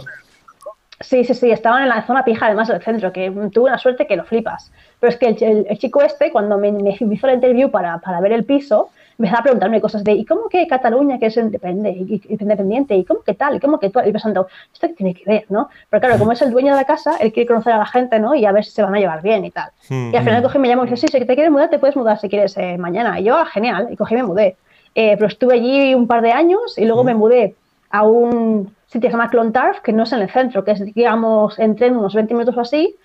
[1.02, 3.78] Sí, sí, sí, estaban en la zona pija además del centro, que mm, tuve una
[3.78, 4.72] suerte que lo flipas.
[5.00, 8.00] Pero es que el, el- el chico este, cuando me, me hizo la interview para,
[8.00, 11.38] para ver el piso, empezaba a preguntarme cosas de ¿y cómo que Cataluña, que es
[11.38, 12.96] independiente?
[12.96, 13.56] ¿Y cómo que tal?
[13.56, 14.08] ¿Y cómo que tal?
[14.08, 15.46] Y pensando, ¿esto qué tiene que ver?
[15.50, 15.70] ¿no?
[15.90, 18.20] Pero claro, como es el dueño de la casa, él quiere conocer a la gente
[18.20, 18.36] ¿no?
[18.36, 19.70] y a ver si se van a llevar bien y tal.
[19.90, 20.14] Mm.
[20.14, 21.80] Y al final cogí y me llamó y dice, sí, si te quieres mudar, te
[21.80, 23.20] puedes mudar si quieres eh, mañana.
[23.20, 24.58] Y yo, ah, genial, y cogí y me mudé.
[24.96, 27.56] Eh, pero estuve allí un par de años y luego me mudé
[27.90, 30.94] a un sitio que se llama Clontarf, que no es en el centro, que es,
[30.94, 32.96] digamos, en tren unos 20 minutos o así,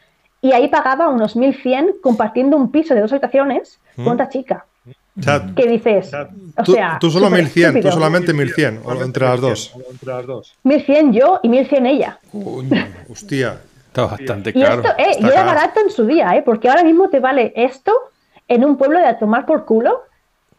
[0.40, 4.66] y ahí pagaba unos 1.100 compartiendo un piso de dos habitaciones con otra chica.
[5.22, 6.12] Sea, ¿Qué dices?
[6.56, 7.92] O tú, sea, tú solo súper 1100, tú estúpido.
[7.92, 9.74] solamente 1100, o entre las dos.
[10.64, 12.18] 1.100 yo y 1.100 ella.
[12.32, 13.60] Coño, hostia.
[13.86, 14.82] Está bastante Y caro.
[14.82, 15.46] esto, eh, Está y era caro.
[15.48, 16.42] barato en su día, ¿eh?
[16.44, 17.92] Porque ahora mismo te vale esto
[18.46, 20.02] en un pueblo de a tomar por culo.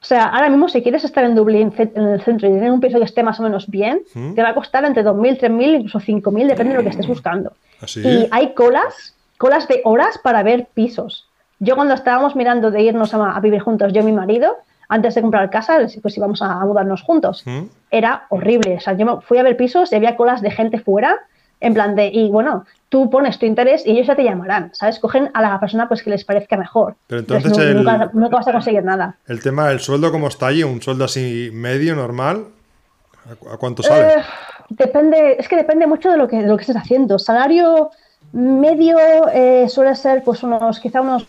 [0.02, 2.80] O sea, ahora mismo si quieres estar en Dublín, en el centro, y tener un
[2.82, 4.34] piso que esté más o menos bien, ¿Mm?
[4.34, 7.52] te va a costar entre 2.000, 3.000, incluso 5.000, depende de lo que estés buscando.
[7.82, 8.02] ¿Así?
[8.02, 11.29] Y hay colas, colas de horas para ver pisos.
[11.60, 15.14] Yo cuando estábamos mirando de irnos a, a vivir juntos, yo y mi marido, antes
[15.16, 17.66] de comprar casa, pues íbamos a, mudarnos juntos ¿Mm?
[17.92, 18.76] era horrible.
[18.78, 21.18] O sea, yo me fui a ver pisos y había colas de gente fuera,
[21.62, 24.98] en plan de, y bueno, tú pones tu interés y ellos ya te llamarán, ¿sabes?
[25.00, 26.96] Cogen a la persona pues que les parezca mejor.
[27.08, 29.18] Pero entonces nu- el- nunca, nunca vas a conseguir nada.
[29.28, 30.64] El tema del sueldo, ¿cómo está allí?
[30.64, 32.46] ¿Un sueldo así medio, normal?
[33.30, 34.08] ¿A, cu- a cuánto sale?
[34.08, 34.24] Eh,
[34.70, 37.20] depende, es que depende mucho de lo que, de lo que estés haciendo.
[37.20, 37.92] Salario
[38.32, 38.98] medio
[39.34, 41.28] eh, suele ser pues unos, quizá unos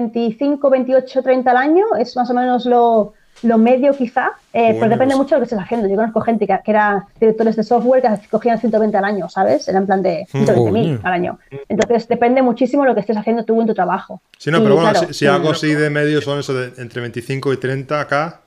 [0.00, 4.88] 25, 28, 30 al año, es más o menos lo, lo medio quizá, eh, pero
[4.90, 5.88] depende pues- mucho de lo que estés haciendo.
[5.88, 9.66] Yo conozco gente que, que era directores de software que cogían 120 al año, ¿sabes?
[9.68, 11.00] Era en plan de 120 mil Coño.
[11.06, 11.38] al año.
[11.68, 14.20] Entonces depende muchísimo de lo que estés haciendo tú en tu trabajo.
[14.38, 16.72] Sí, no, Y, pero bueno, claro, si, si algo así de medio son eso de
[16.82, 18.40] entre 25 y 30 acá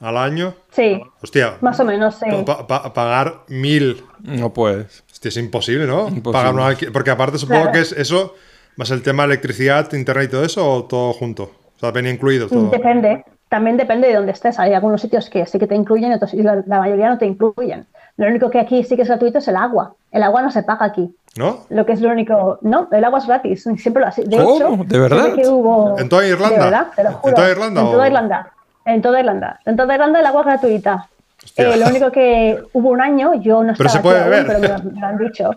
[0.00, 0.54] al año.
[0.70, 2.26] Sí, Hostia, más o menos, sí.
[2.44, 5.02] pa- pa- pagar mil No puedes.
[5.10, 6.08] Hostia, es imposible, ¿no?
[6.08, 6.32] Imposible.
[6.32, 7.72] Pagar un alqui- Porque aparte supongo Claro.
[7.72, 8.34] que es eso,
[8.76, 11.44] más el tema de electricidad, internet y todo eso, o todo junto.
[11.44, 12.70] O sea, venía incluido todo.
[12.70, 14.58] Depende, también depende de dónde estés.
[14.58, 17.26] Hay algunos sitios que sí que te incluyen, otros y la, la mayoría no te
[17.26, 17.86] incluyen.
[18.16, 19.94] Lo único que aquí sí que es gratuito es el agua.
[20.10, 21.14] El agua no se paga aquí.
[21.36, 21.64] ¿No?
[21.68, 22.58] Lo que es lo único.
[22.62, 23.62] No, el agua es gratis.
[23.76, 24.28] Siempre lo ha sido.
[24.30, 24.56] De ¿Cómo?
[24.56, 25.34] hecho, ¿De verdad?
[25.34, 26.56] que hubo- ¿En toda Irlanda?
[26.56, 27.34] De verdad, te lo ¿En juro.
[27.34, 28.52] toda Irlanda En toda Irlanda.
[28.86, 29.60] En toda Irlanda.
[29.66, 31.08] En toda Irlanda el agua es gratuita.
[31.56, 34.30] Eh, lo único que hubo un año, yo no Pero estaba se puede aquí aún,
[34.30, 34.46] beber.
[34.46, 35.50] pero me lo, me lo han dicho.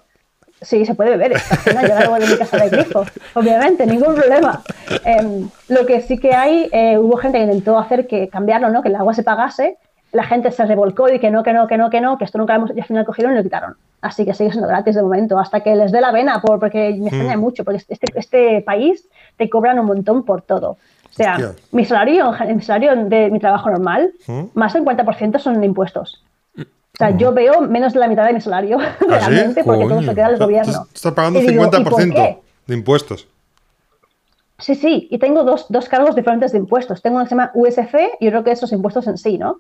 [0.62, 1.32] Sí, se puede beber.
[1.34, 4.62] Esta cena yo la hago de mi casa de grifo, obviamente, ningún problema.
[5.06, 8.82] Em, lo que sí que hay, eh, hubo gente que intentó hacer que cambiarlo, ¿no?
[8.82, 9.78] Que el agua se pagase.
[10.12, 12.38] La gente se revolcó y que no, que no, que no, que no, que esto
[12.40, 12.76] nunca lo hemos.
[12.76, 13.76] Y al final cogieron y lo quitaron.
[14.02, 16.96] Así que sigue siendo gratis de momento, hasta que les dé la vena, por, porque
[17.00, 17.40] me extraña Mm.
[17.42, 20.72] mucho, porque este, este país te cobran un montón por todo.
[20.72, 20.78] O
[21.14, 21.52] sea, Hostia.
[21.72, 24.42] mi salario, mi salario de mi trabajo normal, ¿Mm?
[24.56, 26.24] más del 50% son impuestos.
[27.00, 29.06] O sea, yo veo menos de la mitad de mi salario ¿Ah, sí?
[29.08, 30.86] realmente porque todo se queda al gobierno.
[30.94, 32.38] Estás pagando un digo, ¿y por 50% qué?
[32.68, 33.26] de impuestos.
[34.58, 37.02] Sí, sí, y tengo dos, dos cargos diferentes de impuestos.
[37.02, 39.60] Tengo uno que se llama USF y otro que es los impuestos en sí, ¿no?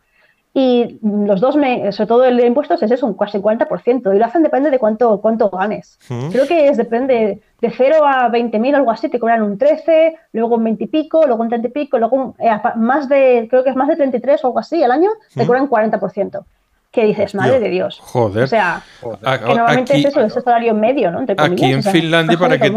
[0.54, 4.13] Y los dos, me, sobre todo el de impuestos, es eso, un casi 40%.
[4.13, 5.97] Y lo hacen depende de cuánto, cuánto ganes.
[6.10, 6.28] Mm.
[6.32, 10.56] Creo que es depende de 0 a 20.000, algo así, te cobran un 13, luego
[10.56, 13.63] un 20 y pico, luego un 30 y pico, luego un- eh, más de, creo
[13.63, 15.47] que es más de 33 o algo así al año, te Mm.
[15.47, 16.43] cobran 40%.
[16.91, 17.41] Que dices, Hostia.
[17.41, 17.99] madre de Dios.
[18.02, 18.43] Joder.
[18.45, 19.08] O sea, que
[19.45, 21.19] normalmente aquí, es eso, es el salario medio, ¿no?
[21.19, 22.73] Entre aquí en o sea, Finlandia para que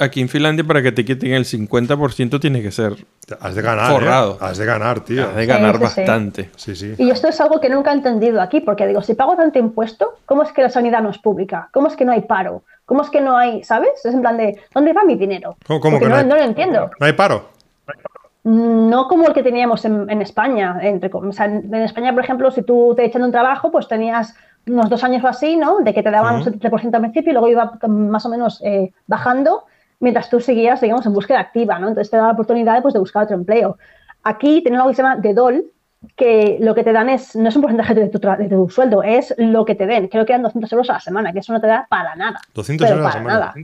[0.00, 2.94] aquí en Finlandia para que te quiten el 50% tiene que ser
[3.40, 3.94] Has de ganar, ¿eh?
[3.94, 4.38] Forrado.
[4.40, 5.28] Has de ganar, tío.
[5.28, 5.84] has de ganar sí, sí.
[5.84, 6.50] bastante.
[6.56, 6.94] Sí, sí.
[6.98, 10.18] Y esto es algo que nunca he entendido aquí, porque digo, si pago tanto impuesto,
[10.26, 11.68] ¿cómo es que la sanidad no es pública?
[11.72, 12.64] ¿Cómo es que no hay paro?
[12.86, 13.90] ¿Cómo es que no hay, ¿sabes?
[14.04, 15.56] Es en plan de, ¿dónde va mi dinero?
[15.66, 16.26] ¿Cómo- cómo Porque que no no, hay?
[16.28, 16.90] no lo entiendo.
[17.00, 17.53] ¿No hay paro?
[18.44, 20.78] No como el que teníamos en, en España.
[20.82, 23.70] Entre, o sea, en en España, por ejemplo, si tú te echan de un trabajo,
[23.70, 24.34] pues tenías
[24.66, 25.78] unos dos años o así, ¿no?
[25.80, 28.92] De que te daban un 70% al principio y luego iba más o menos eh,
[29.06, 29.64] bajando
[30.00, 31.88] mientras tú seguías, digamos, en búsqueda activa, ¿no?
[31.88, 33.78] Entonces te da la oportunidad pues, de buscar otro empleo.
[34.22, 35.64] Aquí tienen algo que se llama de DOL,
[36.16, 39.02] que lo que te dan es, no es un porcentaje de tu, de tu sueldo,
[39.02, 40.08] es lo que te den.
[40.08, 42.40] Creo que dan 200 euros a la semana, que eso no te da para nada.
[42.54, 43.38] 200 pero euros a la semana.
[43.38, 43.54] nada.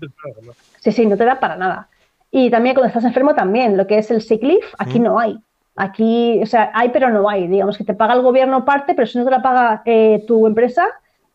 [0.80, 1.88] Sí, sí, no te da para nada.
[2.30, 5.38] Y también cuando estás enfermo también, lo que es el sick leave, aquí no hay.
[5.76, 7.46] Aquí, o sea, hay pero no hay.
[7.48, 10.46] Digamos que te paga el gobierno parte, pero si no te la paga eh, tu
[10.46, 10.84] empresa,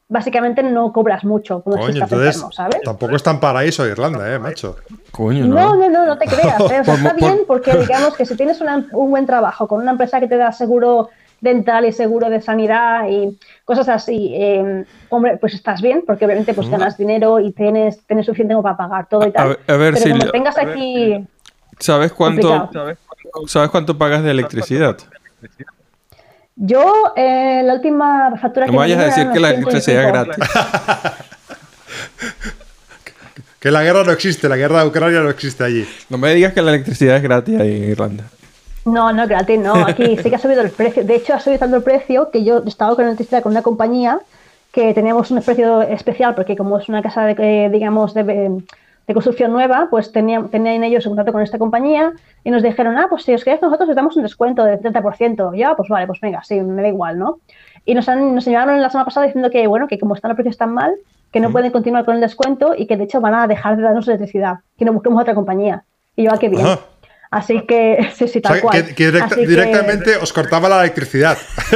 [0.08, 2.82] básicamente no cobras mucho cuando Coño, estás entonces enfermo, ¿sabes?
[2.84, 4.76] tampoco es tan paraíso Irlanda, ¿eh, macho?
[5.12, 5.76] Coño, No, no.
[5.78, 6.60] no, no, no te creas.
[6.60, 6.64] ¿eh?
[6.64, 9.82] O sea, Por- está bien porque digamos que si tienes una- un buen trabajo con
[9.82, 11.10] una empresa que te da seguro
[11.46, 16.54] dental y seguro de sanidad y cosas así, eh, hombre, pues estás bien porque obviamente
[16.54, 19.48] pues ganas dinero y tienes, tienes suficiente como para pagar todo y A tal.
[19.48, 21.26] ver- a ver, Pero como Silvia, tengas aquí...
[21.80, 22.70] ¿Sabes cuánto
[23.48, 24.98] sabes cuánto pagas de electricidad?
[26.58, 30.12] Yo, eh, la última factura No que me vayas a decir que la electricidad es
[30.12, 30.12] 125.
[30.14, 31.16] gratis.
[33.60, 35.88] Que la guerra no existe, la guerra de Ucrania no existe allí.
[36.10, 38.26] No me digas que la electricidad es gratis ahí en Irlanda.
[38.86, 39.74] No, no, gratis, no.
[39.86, 41.04] Aquí sí que ha subido el precio.
[41.04, 44.20] De hecho, ha subido tanto el precio que yo estaba con electricidad con una compañía
[44.72, 49.14] que teníamos un precio especial porque como es una casa, de, eh, digamos, de, de
[49.14, 52.12] construcción nueva, pues tenían, tenían ellos un contrato con esta compañía
[52.44, 54.80] y nos dijeron, ah, pues si os quedáis con nosotros os damos un descuento del
[54.80, 55.56] 30%.
[55.56, 57.40] Ya, pues vale, pues venga, sí, me da igual, ¿no?
[57.86, 60.36] Y nos, han, nos llevaron la semana pasada diciendo que, bueno, que como están los
[60.36, 60.94] precios tan mal,
[61.32, 63.84] que no pueden continuar con el descuento y que de hecho van a dejar de
[63.84, 65.84] darnos electricidad, que no busquemos otra compañía.
[66.16, 66.66] Y yo, ah, qué bien.
[66.66, 66.80] Ajá.
[67.36, 68.86] Así que, sí, sí, O tal sea, cual.
[68.86, 71.38] que, que directa- Así que- directamente os cortaba la electricidad.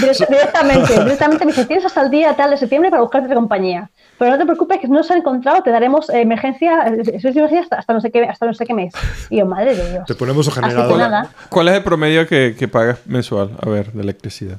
[0.00, 3.36] Direct- directamente, directamente me dice, tienes hasta el día tal de septiembre para buscarte otra
[3.36, 3.90] compañía.
[4.18, 6.90] Pero no te preocupes que si no se han encontrado, te daremos eh, emergencia, eh,
[6.96, 8.92] de emergencia hasta, hasta no sé qué, hasta no sé qué mes.
[9.30, 10.04] Y yo, madre de Dios.
[10.06, 10.98] Te ponemos un generador.
[10.98, 11.28] nada.
[11.48, 13.50] ¿Cuál es el promedio que, que pagas mensual?
[13.60, 14.58] A ver, de electricidad.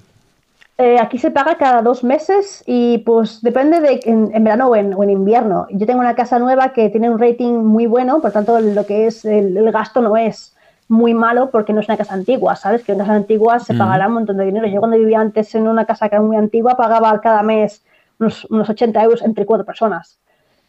[0.79, 4.75] Eh, aquí se paga cada dos meses y pues depende de en, en verano o
[4.75, 5.67] en, o en invierno.
[5.69, 9.05] Yo tengo una casa nueva que tiene un rating muy bueno, por tanto lo que
[9.05, 10.55] es el, el gasto no es
[10.87, 12.83] muy malo porque no es una casa antigua, ¿sabes?
[12.83, 14.67] Que en casas antiguas se pagará un montón de dinero.
[14.67, 17.83] Yo cuando vivía antes en una casa que era muy antigua pagaba cada mes
[18.19, 20.19] unos, unos 80 euros entre cuatro personas.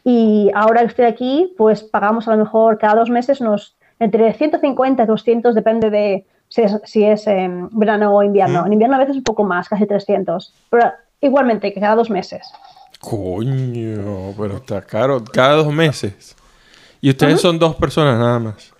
[0.03, 4.33] Y ahora que estoy aquí, pues pagamos a lo mejor cada dos meses unos entre
[4.33, 7.25] 150 y 200, depende de si es, si es
[7.71, 8.65] verano o invierno.
[8.65, 10.53] En invierno a veces un poco más, casi 300.
[10.69, 12.49] Pero igualmente, que cada dos meses.
[13.01, 15.21] Coño, pero está caro.
[15.33, 16.33] Cada dos meses.
[17.01, 18.73] Y ustedes son dos personas nada más.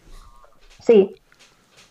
[0.81, 1.15] Sí.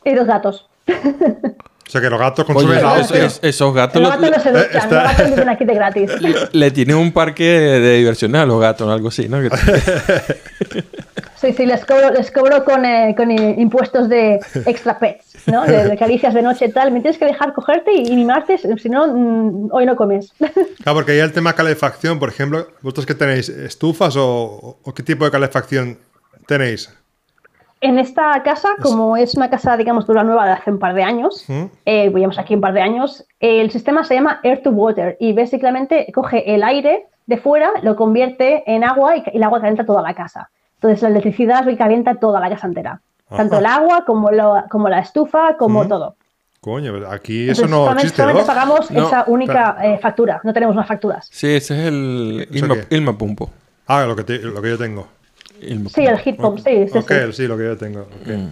[0.07, 0.67] Y dos gatos.
[1.87, 3.25] O sea que los gatos Oye, consumen la es- hostia.
[3.27, 5.65] es- esos gatos Los lo- gatos no se eh, duchan, está- los gatos viven aquí
[5.65, 6.11] de gratis.
[6.53, 9.39] le tienen un parque de, de diversiones a los gatos, algo así, ¿no?
[11.41, 15.67] Sí, Sí, les cobro, les cobro con, eh, con impuestos de extra pets, ¿no?
[15.67, 16.91] De, de caricias de noche y tal.
[16.91, 20.33] Me tienes que dejar cogerte y, y mimarte, si no, mm, hoy no comes.
[20.83, 25.03] Claro, porque hay el tema calefacción, por ejemplo, vosotros que tenéis estufas o, o qué
[25.03, 25.99] tipo de calefacción
[26.47, 26.89] tenéis.
[27.85, 30.95] En esta casa, como es una casa, digamos, de una nueva de hace un par
[30.95, 31.65] de años, ¿Mm?
[31.85, 36.11] eh, aquí un par de años, el sistema se llama Air to Water y básicamente
[36.15, 40.01] coge el aire de fuera, lo convierte en agua y, y el agua calienta toda
[40.01, 40.49] la casa.
[40.77, 43.03] Entonces la electricidad calienta toda la casa entera.
[43.29, 43.61] Tanto Ajá.
[43.61, 45.89] el agua como, lo- como la estufa, como Ujú.
[45.91, 46.17] todo.
[46.63, 48.47] Coño, pero aquí eso Entonces, no solamente, existe, solamente ¿no?
[48.47, 51.29] pagamos No, esa única eh, factura, no tenemos más facturas.
[51.31, 52.77] Sí, ese es el ¿Eso Ilma?
[52.89, 53.51] Ilma Pumpo.
[53.87, 55.07] Ah, lo que, te- lo que yo tengo.
[55.89, 57.33] Sí, el heat pump, sí, sí, ok, sí.
[57.33, 58.07] sí, lo que yo tengo.
[58.27, 58.49] Mm.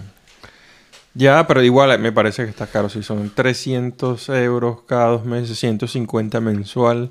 [1.15, 2.89] Ya, pero igual eh, me parece que está caro.
[2.89, 7.11] Si son 300 euros cada dos meses, 150 mensual,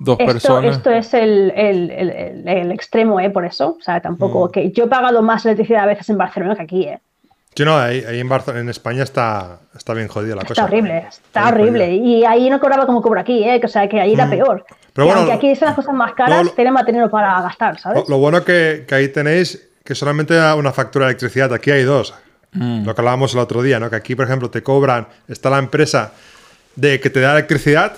[0.00, 0.76] dos Esto, personas.
[0.76, 3.30] esto es el, el- el- el- el extremo, ¿eh?
[3.30, 3.76] Por eso.
[3.78, 4.46] O sea, tampoco.
[4.48, 4.50] Mm.
[4.50, 6.98] que Yo he pagado más electricidad a veces en Barcelona que aquí, ¿eh?
[7.58, 10.52] Sí, no, ahí, ahí en, Barcelona, en España está, está bien jodida la cosa.
[10.52, 11.92] Está horrible, está horrible.
[11.92, 13.60] Y ahí no cobraba como cobro aquí, ¿eh?
[13.64, 14.30] O sea, que ahí era Mm.
[14.30, 14.64] peor.
[14.92, 18.04] Pero bueno, aunque aquí son las cosas más caras, lo- tenemos dinero para gastar, ¿sabes?
[18.04, 21.82] Lo, lo bueno que, que ahí tenéis que solamente una factura de electricidad, aquí hay
[21.82, 22.14] dos.
[22.52, 22.84] Mm.
[22.86, 23.90] Lo que hablábamos el otro día, ¿no?
[23.90, 26.12] Que aquí, por ejemplo, te cobran, está la empresa
[26.76, 27.94] de que te da electricidad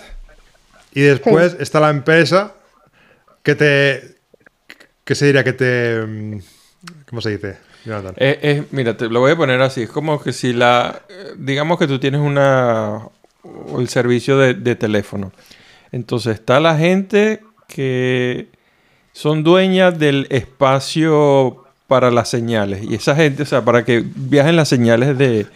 [0.94, 2.54] y después está la empresa
[3.42, 4.16] que te...
[5.04, 5.44] ¿Qué se diría?
[5.44, 6.00] Que te...
[6.06, 6.38] mm,
[7.10, 7.58] ¿Cómo se dice?
[8.16, 9.82] Eh, eh, mira, te lo voy a poner así.
[9.82, 11.02] Es como que si la...
[11.08, 13.02] eh, Digamos que tú tienes una...
[13.78, 15.32] El servicio de, de teléfono.
[15.92, 18.48] Entonces está la gente que
[19.12, 22.82] son dueñas del espacio para las señales.
[22.84, 25.46] Y esa gente, o sea, para que viajen las señales de-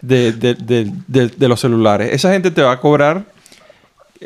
[0.00, 2.10] de- de- de los celulares.
[2.12, 3.24] Esa gente te va a cobrar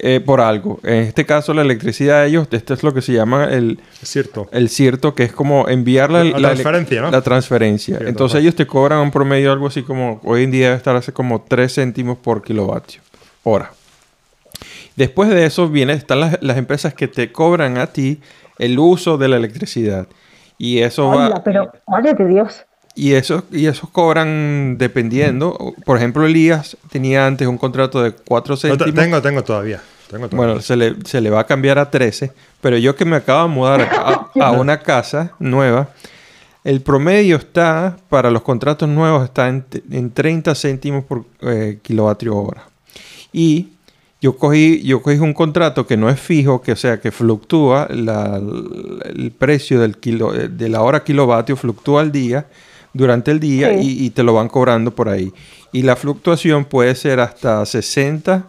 [0.02, 0.80] eh, por algo.
[0.82, 4.48] En este caso, la electricidad de ellos, esto es lo que se llama el, cierto.
[4.52, 7.10] el cierto, que es como enviar la, La transferencia, ¿no?
[7.10, 7.96] La transferencia.
[7.96, 10.96] Cierto, Entonces ellos te cobran un promedio algo así como, hoy en día debe estar
[10.96, 13.00] hace como 3 céntimos por kilovatio
[13.42, 13.70] hora.
[14.96, 18.20] Después de eso vienen, están las, las empresas que te cobran a ti
[18.58, 20.08] el uso de la electricidad.
[20.58, 21.26] Y eso va...
[21.28, 22.66] Hola, pero, madre de Dios.
[23.00, 25.56] Y esos, y esos cobran dependiendo.
[25.84, 28.94] Por ejemplo, Elías tenía antes un contrato de 4 No, te- céntimos.
[28.94, 29.80] tengo, tengo todavía.
[30.10, 30.46] Tengo todavía.
[30.54, 33.48] Bueno, se le, se le va a cambiar a 13, pero yo que me acabo
[33.48, 35.90] de mudar a, a una casa nueva,
[36.64, 42.36] el promedio está, para los contratos nuevos, está en, en 30 céntimos por eh, kilovatio
[42.36, 42.64] hora.
[43.32, 43.68] Y
[44.20, 47.86] yo cogí, yo cogí un contrato que no es fijo, que o sea, que fluctúa,
[47.90, 48.40] la-
[49.04, 52.46] el precio del kilo, eh, de la hora kilovatio fluctúa al día,
[52.92, 53.98] durante el día, Sí.
[54.00, 55.32] y, y te lo van cobrando por ahí.
[55.72, 58.44] Y la fluctuación puede ser hasta 60,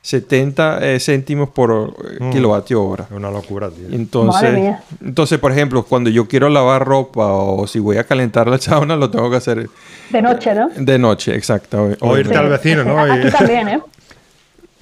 [0.00, 2.30] 70 eh, céntimos por eh, Mm.
[2.30, 3.04] kilovatio hora.
[3.08, 3.86] Es una locura, tío.
[3.92, 8.58] Entonces, entonces, por ejemplo, cuando yo quiero lavar ropa o si voy a calentar la
[8.58, 9.68] sauna, lo tengo que hacer
[10.10, 10.70] De noche, ¿no?
[10.76, 11.90] de noche, exacto.
[12.00, 12.98] O irte Sí, al vecino, ¿no?
[13.12, 13.80] Aquí también, ¿eh?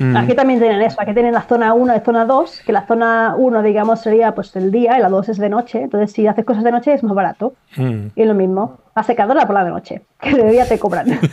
[0.00, 0.16] Mm.
[0.16, 0.98] Aquí también tienen eso.
[0.98, 4.56] Aquí tienen la zona 1 y zona 2, que la zona 1, digamos, sería pues
[4.56, 5.82] el día y la 2 es de noche.
[5.82, 7.52] Entonces, si haces cosas de noche es más barato.
[7.76, 8.06] Mm.
[8.16, 8.78] Y es lo mismo.
[8.96, 11.20] La secadora por la de noche, que de día te cobran.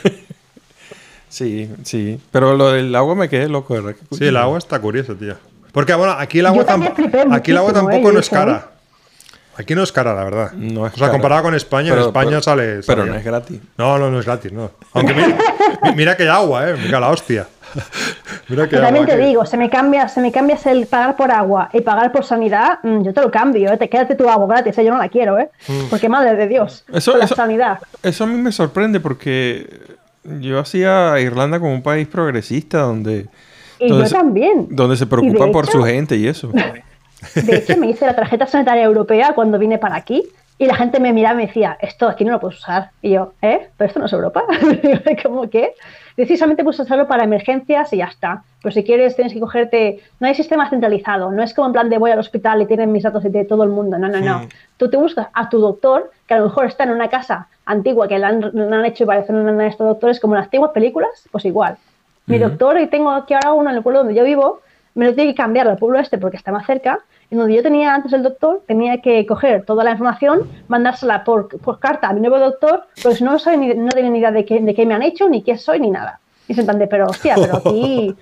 [1.30, 2.21] Sí, sí.
[2.32, 3.75] Pero lo del agua me quedé loco,
[4.12, 5.36] Sí, el agua está curioso, tío.
[5.73, 6.63] Porque, bueno, aquí el agua,
[7.32, 8.13] aquí el agua muchísimo, tampoco ¿eh?
[8.13, 8.67] no es cara.
[9.58, 10.52] Aquí no es cara, la verdad.
[10.54, 11.12] No es o sea, cara.
[11.13, 13.60] comparado con España, Pero- en España pero- sale, Pero no es gratis.
[13.78, 14.72] No, no, no es gratis, no.
[14.93, 15.28] Aunque mira,
[15.84, 16.76] mi- mira que hay agua, eh.
[16.82, 17.48] Mira la hostia.
[18.50, 19.15] mira que hay también agua.
[19.17, 22.24] te digo, se me cambia, se me cambias el pagar por agua y pagar por
[22.24, 23.78] sanidad, mm, yo te lo cambio, ¿eh?
[23.78, 24.86] te quédate tu agua gratis, ¿eh?
[24.86, 25.50] yo no la quiero, ¿eh?
[25.67, 25.89] Mm.
[25.89, 27.80] Porque madre de Dios, Eso- la eso- sanidad.
[28.04, 29.67] Eso a mí me sorprende porque
[30.39, 33.28] yo hacía a Irlanda como un país progresista donde,
[33.80, 34.67] Y donde yo se- también.
[34.70, 36.52] donde se preocupan por hecho- su gente y eso.
[37.35, 40.23] De hecho, me hice la tarjeta sanitaria europea cuando vine para aquí
[40.59, 42.89] y la gente me miraba y me decía, esto aquí no lo puedes usar.
[43.01, 43.67] Y yo, ¿eh?
[43.77, 44.43] ¿Pero esto no es Europa?
[45.23, 45.73] ¿Cómo que?
[46.15, 48.41] Precisamente puedes usarlo para emergencias y ya está.
[48.63, 49.99] Pero si quieres tienes que cogerte...
[50.19, 52.91] No hay sistema centralizado, no es como en plan de voy al hospital y tienen
[52.91, 53.99] mis datos de todo el mundo.
[53.99, 54.47] No, no, no.
[54.77, 58.07] Tú te buscas a tu doctor, que a lo mejor está en una casa antigua
[58.07, 60.71] que le han, han hecho y parecen una de estos doctores como en las antiguas
[60.71, 61.78] películas, pues igual.
[62.25, 62.49] Mi Ujú.
[62.49, 64.61] doctor, y tengo aquí ahora uno en el pueblo donde yo vivo,
[64.98, 67.00] me lo tiene que cambiar al pueblo este porque está más cerca.
[67.30, 71.50] En donde yo tenía antes el doctor, tenía que coger toda la información, mandársela por,
[71.60, 74.32] por carta a mi nuevo doctor, porque si no, soy ni, no tengo ni idea
[74.32, 76.20] de qué, de qué me han hecho, ni qué soy, ni nada.
[76.48, 78.16] Y se entiende, pero hostia, pero aquí.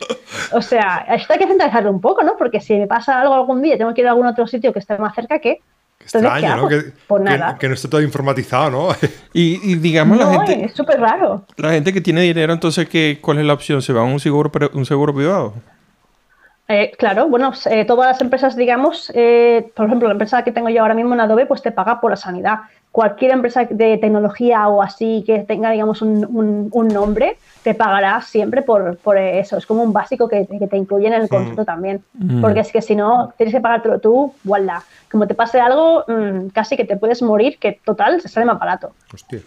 [0.52, 2.36] O sea, esto hay que centralizarlo un poco, ¿no?
[2.38, 4.80] Porque si me pasa algo algún día, tengo que ir a algún otro sitio que
[4.80, 5.60] esté más cerca, ¿qué?
[6.00, 6.62] Qué Entonces, ¿qué extraño, ¿no?
[6.62, 6.70] hago?
[6.70, 7.58] Que, Pues que- nada.
[7.60, 8.88] que no esté todo informatizado, ¿no?
[9.34, 11.46] Y, y digamos la No, gente, es súper raro.
[11.58, 13.82] la gente que tiene dinero, entonces ¿qué, ¿cuál es la opción?
[13.84, 15.54] ¿Se va a un seguro, un seguro privado?
[16.68, 20.70] Eh, claro, bueno, eh, todas las empresas, digamos, eh, por ejemplo, la empresa que tengo
[20.70, 22.62] yo ahora mismo en Adobe, pues te paga por la sanidad.
[22.92, 28.98] Cualquier empresa de tecnología o así que tenga, digamos, un, nombre, te pagará siempre por,
[28.98, 29.58] por, eso.
[29.58, 31.66] Es como un básico que, te incluye en el contrato mm.
[31.66, 32.04] también.
[32.14, 32.42] Mm.
[32.42, 34.82] Porque es que si no, tienes que pagártelo tú, voilà.
[35.12, 38.58] Como te pase algo, mm, casi que te puedes morir, que total, se sale más
[38.58, 38.92] barato.
[39.14, 39.42] Hostia.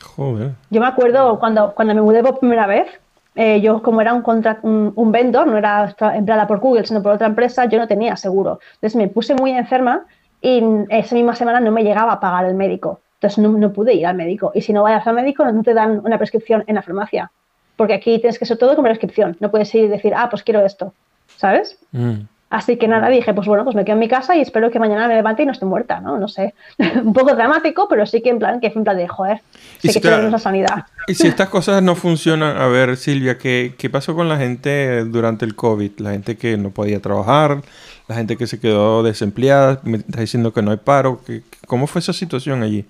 [0.00, 0.52] Joder.
[0.68, 2.86] Yo me acuerdo cuando, cuando me mudé por primera vez,
[3.34, 7.26] eh, yo como era un, un, vendor, no era empleada por Google, sino por otra
[7.26, 8.60] empresa, yo no tenía seguro.
[8.74, 10.04] Entonces me puse muy enferma
[10.42, 13.00] y esa misma semana no me llegaba a pagar el médico.
[13.14, 14.50] Entonces no, pude ir al médico.
[14.54, 17.30] Y si no vayas al médico, no te dan una prescripción en la farmacia.
[17.76, 19.36] Porque aquí tienes que ser todo con prescripción.
[19.40, 20.94] No puedes ir y decir, ah, pues quiero esto.
[21.36, 21.78] ¿Sabes?
[21.92, 22.20] Mm.
[22.50, 24.80] Así que nada, dije, pues bueno, pues me quedo en mi casa y espero que
[24.80, 26.18] mañana me levante y no esté muerta, ¿no?
[26.18, 26.54] No sé.
[27.04, 29.40] un poco dramático, pero sí que en plan, que fue en plan de, joder,
[29.78, 30.86] sí que tenemos la sanidad.
[31.06, 35.04] Y si estas cosas no funcionan, a ver, Silvia, ¿qué, ¿qué pasó con la gente
[35.04, 36.00] durante el COVID?
[36.00, 37.62] La gente que no podía trabajar,
[38.08, 41.20] la gente que se quedó desempleada, me estás diciendo que no hay paro.
[41.68, 42.84] ¿Cómo fue esa situación allí?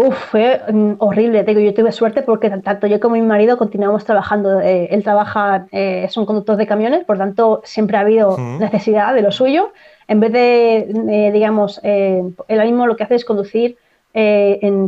[0.00, 1.42] Uf, fue mm, horrible.
[1.42, 4.60] Digo, yo tuve suerte porque tanto yo como mi marido continuamos trabajando.
[4.60, 9.12] Eh, él trabaja, eh, es un conductor de camiones, por tanto, siempre ha habido necesidad
[9.12, 9.72] de lo suyo.
[10.06, 10.76] En vez de,
[11.10, 13.76] eh, digamos, él mismo lo que hace es conducir
[14.14, 14.86] en,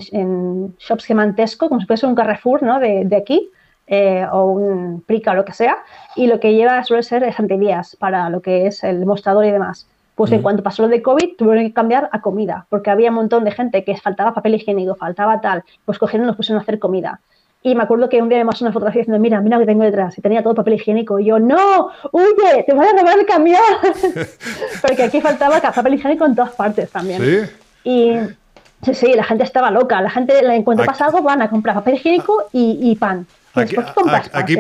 [0.78, 2.78] shops gemantesco, como si fuese un Carrefour ¿no?
[2.78, 3.50] de, de aquí,
[4.32, 5.78] o un Prica o lo que sea,
[6.14, 9.88] y lo que lleva suele ser estanterías para lo que es el mostrador y demás.
[10.20, 13.14] Pues en cuanto pasó lo de COVID, tuvieron que cambiar a comida, porque había un
[13.14, 16.62] montón de gente que faltaba papel higiénico, faltaba tal, pues cogieron y nos pusieron a
[16.62, 17.20] hacer comida.
[17.62, 19.72] Y me acuerdo que un día me pasó una fotografía diciendo, mira, mira lo que
[19.72, 20.18] tengo detrás.
[20.18, 21.18] Y tenía todo papel higiénico.
[21.18, 23.62] Y yo, no, huye, te voy a robar el camión.
[24.82, 27.22] Porque aquí faltaba papel higiénico en todas partes también.
[27.22, 27.40] Sí.
[27.84, 28.18] Y
[28.82, 30.02] sí, sí, la gente estaba loca.
[30.02, 33.26] La gente, en cuanto pasa algo, van a comprar papel higiénico y pan.
[33.52, 33.76] Aquí,
[34.32, 34.56] aquí,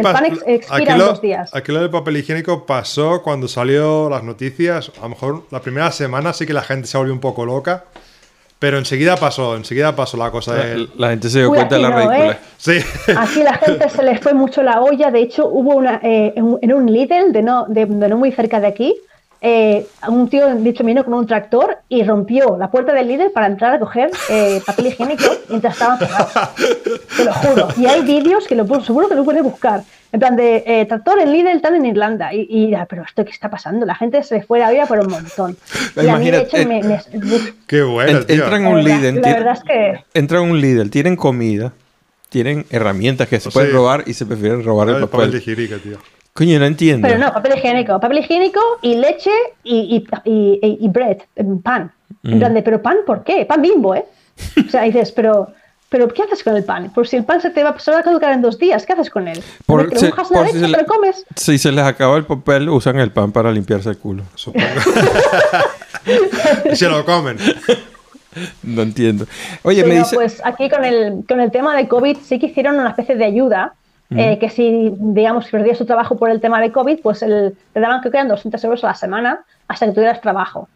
[1.52, 4.90] aquí lo del papel higiénico pasó cuando salió las noticias.
[4.98, 7.84] A lo mejor la primera semana sí que la gente se volvió un poco loca.
[8.58, 10.86] Pero enseguida pasó, enseguida pasó la cosa de...
[10.96, 12.32] La, gente se dio cuenta de la ridícula.
[12.32, 12.38] ¿eh?
[12.58, 12.78] Sí.
[13.16, 15.10] Aquí la gente se les fue mucho la olla.
[15.10, 18.66] De hecho, hubo una eh, en, un Lidl de no, de no muy cerca de
[18.66, 18.94] aquí,
[19.42, 23.46] eh, un tío, dicho, vino con un tractor y rompió la puerta del líder para
[23.46, 26.32] entrar a coger eh, papel higiénico mientras estaban cerrados.
[27.16, 27.68] Te lo juro.
[27.78, 29.82] Y hay vídeos que lo seguro que lo puedes buscar.
[30.12, 32.34] En plan de eh, tractor en Lidl tal en Irlanda.
[32.34, 35.10] Y, y pero esto qué está pasando, la gente se fue a vida por un
[35.10, 35.56] montón.
[35.96, 36.82] Y a mí, de hecho, me,
[37.66, 38.24] Qué bueno.
[38.24, 38.44] tío.
[38.44, 39.20] Entran un Lidl.
[39.22, 40.04] La verdad es que.
[40.12, 41.72] Entran un Lidl, tienen comida,
[42.28, 45.08] tienen herramientas que se pueden robar y se prefieren robar el, papel.
[45.08, 45.98] papel higiénico, tío.
[46.34, 47.06] Coño, no entiendo.
[47.06, 48.00] Pero no, papel higiénico.
[48.00, 49.32] Papel higiénico y leche
[49.64, 51.18] y, y, y, bread,
[51.62, 51.92] pan.
[52.22, 52.38] En mm.
[52.38, 53.44] plan de, ¿pero pan por qué?
[53.44, 54.04] Pan bimbo, ¿eh?
[54.66, 55.48] O sea, dices, pero,
[55.88, 56.92] pero ¿qué haces con el pan?
[56.92, 59.28] Por si el pan se te va a caducar en dos días, ¿qué haces con
[59.28, 59.42] él?
[59.66, 61.24] Por, si, se le, comes.
[61.34, 64.24] Si se les acaba el papel, usan el pan para limpiarse el culo.
[64.34, 64.66] Supongo.
[66.74, 67.38] se lo comen.
[68.62, 69.26] No entiendo.
[69.62, 70.14] Oye, me dice...
[70.14, 73.24] Pues aquí con el, con el tema de COVID sí que hicieron una especie de
[73.24, 73.74] ayuda
[74.10, 77.80] eh, que si, digamos, perdías tu trabajo por el tema de COVID, pues el, te
[77.80, 80.68] daban que quedan 200 euros a la semana hasta que tuvieras trabajo.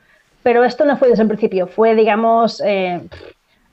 [0.42, 3.00] Pero esto no fue desde el principio, fue, digamos, eh,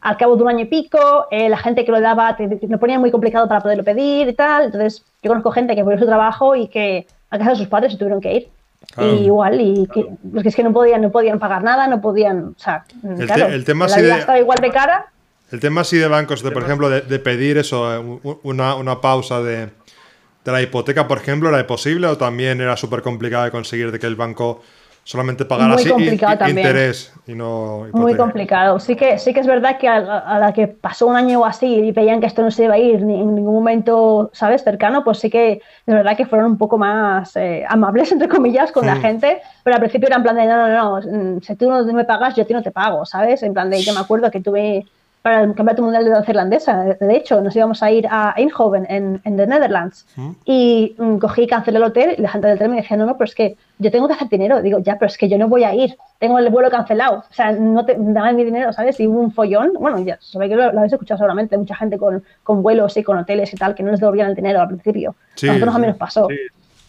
[0.01, 2.79] al cabo de un año y pico, eh, la gente que lo daba te, lo
[2.79, 4.65] ponía muy complicado para poderlo pedir y tal.
[4.65, 7.91] Entonces, yo conozco gente que perdió su trabajo y que a casa de sus padres
[7.91, 8.49] se tuvieron que ir.
[8.97, 12.55] Y igual, y que, porque es que no podían, no podían pagar nada, no podían,
[12.57, 15.10] o sea, el, claro, el tema la vida estaba igual de cara
[15.51, 19.69] el tema así de bancos, de, por ejemplo, de, pedir eso, eh, una, pausa de,
[20.45, 24.07] la hipoteca, por ejemplo, ¿era posible o también era súper complicado de conseguir de que
[24.07, 24.61] el banco
[25.03, 28.79] solamente pagara así interés y no Muy complicado.
[28.79, 31.65] Sí que, sí que es verdad que a, la que pasó un año o así
[31.65, 35.03] y veían que esto no se iba a ir ni en ningún momento, ¿sabes?, cercano,
[35.03, 35.61] pues sí que es
[35.93, 39.01] verdad que fueron un poco más eh, amables, entre comillas, con la hmm.
[39.01, 41.83] gente, pero al principio era en plan de, no, no, no, mm, si tú no
[41.93, 43.41] me pagas, yo a ti no te pago, ¿sabes?
[43.43, 44.85] En plan de, yo me acuerdo que tuve
[45.21, 46.83] para el Campeonato Mundial de Danza Irlandesa.
[46.99, 50.07] De hecho, nos íbamos a ir a Eindhoven, en, en The Netherlands.
[50.45, 53.17] Y mm, cogí, cancelé el hotel y la gente del hotel me decía, no, no,
[53.17, 54.61] pero es que yo tengo que hacer dinero.
[54.61, 55.95] Digo, ya, pero es que yo no voy a ir.
[56.17, 57.23] Tengo el vuelo cancelado.
[57.29, 58.99] O sea, no te daban mi dinero, ¿sabes?
[58.99, 59.73] Y hubo un follón.
[59.73, 61.55] Bueno, ya sabéis que lo, habéis escuchado seguramente.
[61.55, 64.35] Mucha gente con, con, vuelos y con hoteles y tal, que no les devolvían el
[64.35, 65.15] dinero al principio.
[65.43, 66.27] a nosotros también nos pasó.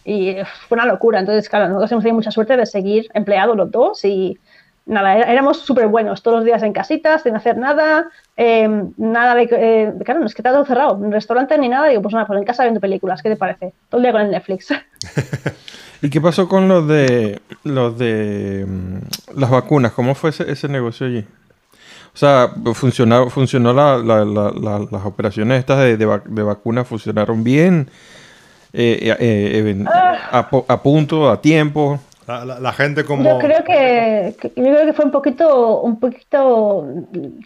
[0.05, 1.19] Y fue una locura.
[1.19, 4.39] Entonces, claro, nosotros hemos tenido mucha suerte de seguir empleados los dos y
[4.85, 8.67] nada, éramos súper buenos, todos los días en casitas, sin hacer nada, eh,
[8.97, 12.01] nada de, eh, claro, no es que está todo cerrado, un restaurante ni nada, digo,
[12.01, 13.73] pues nada, pues en casa viendo películas, ¿qué te parece?
[13.89, 14.69] Todo el día con el Netflix.
[16.01, 19.93] ¿Y qué pasó con los de los de mm, las vacunas?
[19.93, 21.25] ¿Cómo fue ese, negocio allí?
[22.13, 27.89] O sea, funcionó, funcionó las operaciones estas de, de, vacunas funcionaron bien.
[28.73, 32.01] eh, eh, a, a, punto, a tiempo.
[32.27, 33.23] La, gente como...
[33.23, 36.87] Yo creo que, yo creo que fue un poquito, un poquito,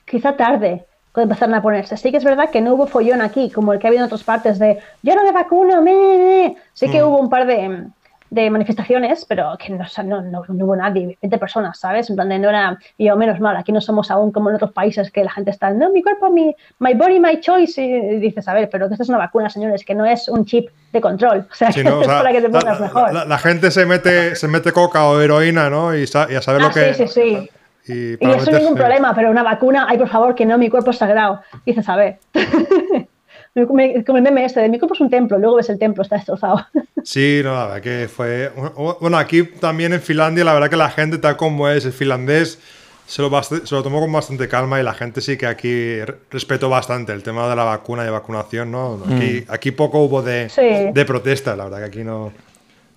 [0.06, 1.98] quizá tarde cuando empezaron a ponerse.
[1.98, 4.06] Sí que es verdad que no hubo follón aquí, como el que ha habido en
[4.06, 7.08] otras partes de yo no me vacuno, me, Sí que mm.
[7.08, 7.88] hubo un par de,
[8.30, 12.10] de manifestaciones, pero que no, no, no, hubo nadie, 20 personas, ¿sabes?
[12.10, 14.56] En plan de no era, y yo, menos mal, aquí no somos aún como en
[14.56, 18.20] otros países que la gente está, no, mi cuerpo, mi, my body, my choice, y
[18.20, 20.70] dices, a ver, pero que esto es una vacuna, señores, que no es un chip
[20.92, 23.14] de control, o sea, que es para que te pongas mejor.
[23.14, 25.96] La, gente se mete, se mete coca o heroína, ¿no?
[25.96, 26.94] Y, sa ya sabe lo ah, que...
[26.94, 27.50] Sí, sí, sí.
[27.90, 30.70] Y, y eso es ningún problema, pero una vacuna, ay, por favor, que no, mi
[30.70, 31.42] cuerpo es sagrado.
[31.66, 32.20] Dices, a ver.
[33.66, 33.80] como
[34.18, 36.66] el meme este de mi cuerpo es un templo, luego ves el templo, está destrozado.
[37.04, 38.52] Sí, no, la verdad que fue.
[39.00, 42.60] Bueno, aquí también en Finlandia, la verdad que la gente, tal como es el finlandés,
[43.06, 46.70] se lo, se lo tomó con bastante calma y la gente sí que aquí respetó
[46.70, 49.00] bastante el tema de la vacuna y vacunación, ¿no?
[49.06, 49.52] Aquí, mm.
[49.52, 52.34] aquí poco hubo de, de protesta, la verdad que aquí no.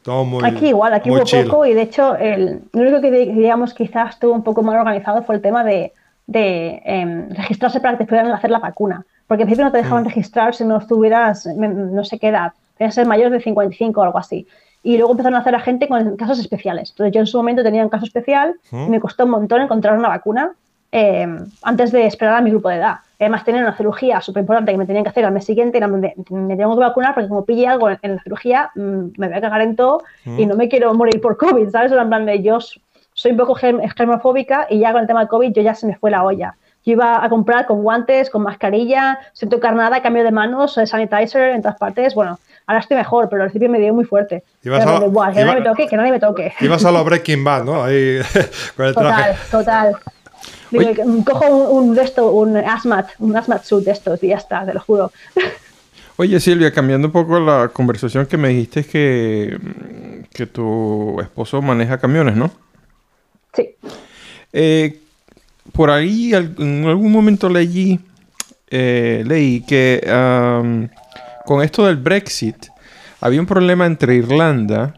[0.03, 3.75] Todo muy, aquí igual, aquí hubo poco y de hecho el, lo único que digamos
[3.75, 5.93] quizás estuvo un poco mal organizado fue el tema de,
[6.27, 9.05] de em, registrarse para que te pudieran hacer la vacuna.
[9.31, 12.97] Porque al principio no te dejaban registrar si no estuvieras, no sé qué edad, tenías
[12.97, 14.45] que ser mayor de 55 o algo así.
[14.83, 16.91] Y luego empezaron a hacer a gente con casos especiales.
[16.91, 19.97] Entonces yo en su momento tenía un caso especial y me costó un montón encontrar
[19.97, 20.51] una vacuna
[20.91, 21.29] eh,
[21.63, 22.97] antes de esperar a mi grupo de edad.
[23.21, 25.81] Además tenía una cirugía súper importante que me tenían que hacer al mes siguiente y
[25.81, 29.41] me, tengo que vacunar porque como pille algo en, la cirugía mm, me voy a
[29.41, 31.93] cagar en todo y no me quiero morir por COVID, ¿sabes?
[31.93, 32.59] En plan de yo
[33.13, 35.95] soy un poco germofóbica y ya con el tema del COVID yo ya se me
[35.95, 36.57] fue la olla.
[36.85, 41.51] Yo iba a comprar con guantes, con mascarilla, sin tocar nada, cambio de manos, sanitizer
[41.51, 42.15] en todas partes.
[42.15, 44.43] Bueno, ahora estoy mejor, pero al principio me dio muy fuerte.
[44.63, 45.01] Ibas a,
[45.33, 46.53] que nadie me toque, que nadie me toque.
[46.61, 47.85] Ibas a lo Breaking Bad, ¿no?
[47.85, 48.21] Ahí,
[48.77, 49.35] con el traje.
[49.51, 49.97] Total,
[50.73, 51.25] total.
[51.25, 54.73] cojo un, un, esto, un asmat, un asmat suit de estos y ya está, te
[54.73, 55.13] lo juro.
[56.21, 59.59] Oye Silvia, cambiando un poco la conversación que me dijiste que,
[60.31, 62.51] que tu esposo maneja camiones, ¿no?
[63.55, 63.75] Sí.
[64.53, 65.01] Eh,
[65.73, 68.01] por ahí en algún momento leí,
[68.69, 70.01] eh, leí que
[71.45, 72.67] con esto del Brexit
[73.21, 74.95] había un problema entre Irlanda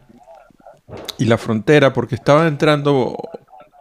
[1.19, 3.17] y la frontera porque estaba entrando,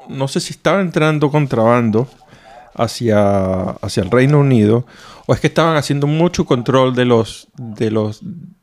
[0.09, 2.07] no sé si estaba entrando contrabando
[2.75, 4.85] hacia, hacia el Reino Unido
[5.25, 8.21] o es que estaban haciendo mucho control de los, de los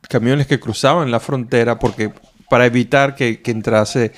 [0.09, 2.13] camiones que cruzaban la frontera porque
[2.49, 4.13] para evitar que, que entrase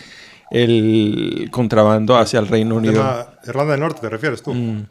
[0.50, 3.02] el contrabando hacia el Reino Unido.
[3.46, 4.52] Irlanda del Norte, ¿te refieres tú?
[4.52, 4.86] Mm.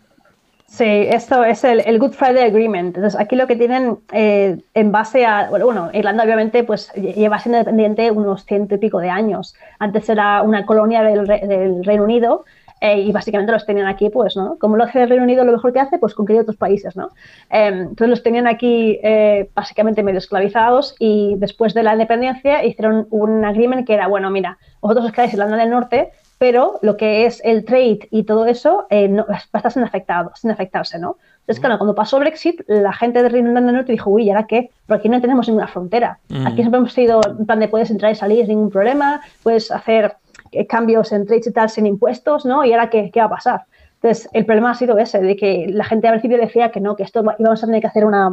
[0.70, 2.96] Sí, esto es el, Good Friday Agreement.
[2.96, 7.58] Entonces, aquí lo que tienen eh, en base a, bueno, Irlanda obviamente pues lleva siendo
[7.58, 9.56] independiente unos ciento y pico de años.
[9.80, 12.46] Antes era una colonia del, del Reino Unido
[12.82, 14.58] eh, y básicamente los tenían aquí, pues, ¿no?
[14.58, 17.10] Como lo hace el Reino Unido, lo mejor que hace, pues conquistar otros países, ¿no?
[17.50, 23.08] Em, entonces los tenían aquí eh, básicamente medio esclavizados y después de la independencia hicieron
[23.10, 26.96] un agreement que era, bueno, mira, vosotros os quedáis en Irlanda del Norte, pero lo
[26.96, 30.50] que es el trade y todo eso eh, no, va a estar sin, afectado, sin
[30.50, 31.18] afectarse, ¿no?
[31.42, 34.30] Entonces, claro, cuando pasó Brexit, la gente de Reino Unido del Norte dijo, uy, ¿y
[34.30, 34.70] ahora qué?
[34.88, 36.20] Porque aquí no tenemos ninguna frontera.
[36.46, 39.70] Aquí siempre hemos sido en plan de puedes entrar y salir sin ningún problema, puedes
[39.72, 40.29] hacer eh,
[40.68, 42.66] cambios en trades y tal sin impuestos, ¿no?
[42.66, 43.62] Y ahora, ¿qué, qué va a pasar?
[44.02, 46.96] Entonces, el problema ha sido ese, de que la gente al principio decía que no,
[46.96, 48.32] que esto íbamos a tener que hacer una,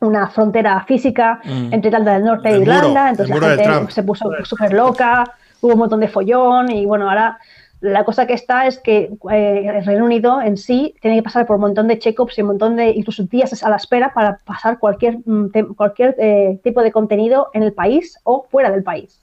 [0.00, 1.72] una frontera física mm.
[1.72, 5.24] entre Irlanda del Norte e Irlanda, entonces la gente se puso súper loca,
[5.60, 7.38] hubo un montón de follón y bueno, ahora
[7.80, 11.44] la cosa que está es que eh, el Reino Unido en sí tiene que pasar
[11.44, 14.38] por un montón de check-ups y un montón de incluso días a la espera para
[14.44, 19.20] pasar cualquier, mm, cualquier eh, tipo de contenido en el país o fuera del país.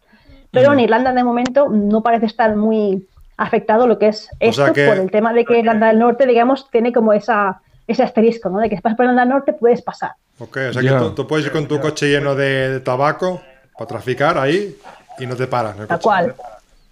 [0.51, 4.97] Pero en Irlanda de momento no parece estar muy afectado lo que es esto por
[4.97, 8.59] el tema de que Irlanda del Norte, digamos, tiene como esa, ese asterisco, ¿no?
[8.59, 10.11] De que si pasas por Irlanda del Norte puedes pasar.
[10.39, 13.41] Ok, o sea que tú, puedes ir con tu coche lleno de, tabaco
[13.77, 14.75] para traficar ahí
[15.19, 15.75] y no te paras.
[15.87, 16.35] Tal cual.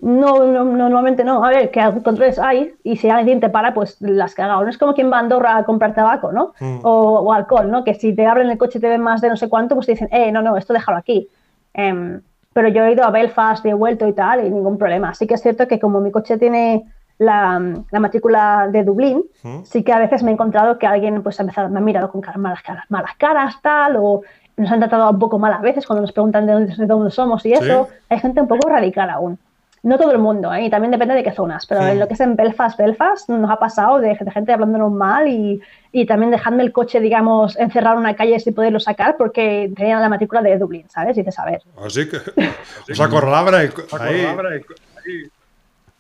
[0.02, 1.44] No, no, normalmente no.
[1.44, 4.64] A ver, que controles hay y si alguien te para, pues las cagado.
[4.64, 6.54] No es como quien va a Andorra a comprar tabaco, ¿no?
[6.60, 6.80] Mm.
[6.84, 7.84] O, alcohol, ¿no?
[7.84, 9.88] Que si te abren el coche y te ven más de no sé cuánto, pues
[9.88, 11.28] te dicen, eh, no, no, esto déjalo aquí.
[11.74, 12.20] Eh,
[12.54, 15.14] pero yo he ido a Belfast y he vuelto y tal, y ningún problema.
[15.14, 16.86] Sí que es cierto que como mi coche tiene
[17.20, 19.24] la, la matrícula de Dublín,
[19.64, 22.12] sí que a veces me he encontrado que alguien pues, ha empezado, me ha mirado
[22.12, 24.22] con malas caras, malas caras, tal, o
[24.58, 27.12] nos han tratado un poco mal a veces cuando nos preguntan de dónde, de dónde
[27.12, 27.88] somos y eso.
[28.10, 29.38] Hay gente un poco radical aún.
[29.82, 30.66] No todo el mundo, ¿eh?
[30.66, 33.50] y también depende de qué zonas, pero en lo que es en Belfast, Belfast, nos
[33.50, 38.02] ha pasado de, gente hablándonos mal y, y, también dejando el coche, digamos, encerrado en
[38.02, 41.18] una calle sin poderlo sacar porque tenían la matrícula de Dublín, ¿sabes?
[41.18, 41.62] Y dices, a ver.
[41.84, 42.18] Así que
[42.92, 43.70] os acorralabra ahí.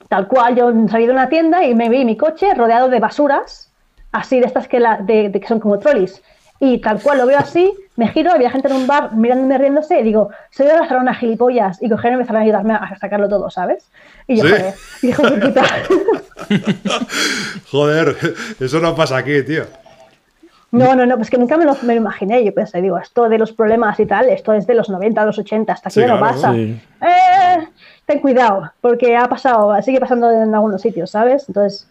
[0.07, 3.71] Tal cual, yo salí de una tienda y me vi mi coche rodeado de basuras,
[4.11, 6.21] así de estas que, la, de, que son como trolleys.
[6.59, 9.99] Y tal cual lo veo así, me giro, había gente en un bar mirándome riéndose
[9.99, 11.81] y digo, soy de Barcelona, gilipollas.
[11.81, 13.89] Y cogieron y empezaron a ayudarme a sacarlo todo, ¿sabes?
[14.27, 14.49] Y yo, ¿Sí?
[14.49, 14.73] joder,
[15.03, 15.63] hijo de puta.
[17.71, 18.15] Joder,
[18.59, 19.65] eso no pasa aquí, tío.
[20.71, 22.43] No, no, no, pues que nunca me lo, me lo imaginé.
[22.43, 25.39] Yo pensé, digo, esto de los problemas y tal, esto es de los 90, los
[25.39, 26.33] 80, hasta aquí Sí, ya no claro.
[26.35, 26.53] pasa.
[26.53, 26.79] Sí.
[27.01, 27.67] Eh,
[28.05, 31.45] ten cuidado, porque ha pasado, sigue pasando en algunos sitios, ¿sabes?
[31.47, 31.87] Entonces,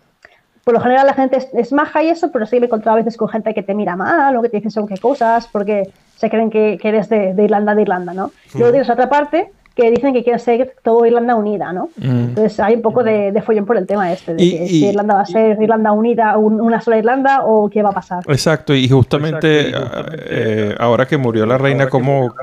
[0.65, 2.97] por lo general la gente es, es maja y eso, pero sí me he encontrado
[2.97, 5.49] a veces con gente que te mira mal o que te dicen según qué cosas,
[5.51, 8.33] porque se creen que, que eres de, de Irlanda, de Irlanda, ¿no?
[8.55, 11.91] Luego tienes otra parte que dicen que quieren ser todo Irlanda unida, ¿no?
[12.03, 14.69] Entonces hay un poco de, de follón por el tema este, de Y- que y-
[14.69, 17.93] si Irlanda va a ser Irlanda unida, un- una sola Irlanda, o qué va a
[17.93, 18.25] pasar.
[18.27, 20.25] Exacto, y justamente, Exacto, y justamente,
[20.73, 22.35] eh, ahora que murió la reina, ¿cómo,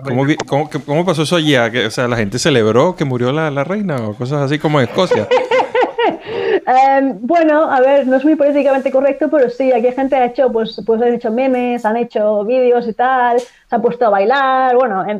[0.47, 1.69] cómo, cómo- pasó eso allá?
[1.85, 4.87] O sea, ¿la gente celebró que murió la, la reina o cosas así como en
[4.87, 5.27] Escocia?
[6.67, 10.51] Em, bueno, a ver, no es muy políticamente correcto, pero sí, aquí gente ha hecho,
[10.51, 14.75] pues, pues han hecho memes, han hecho vídeos y tal, se han puesto a bailar,
[14.75, 15.19] bueno, em,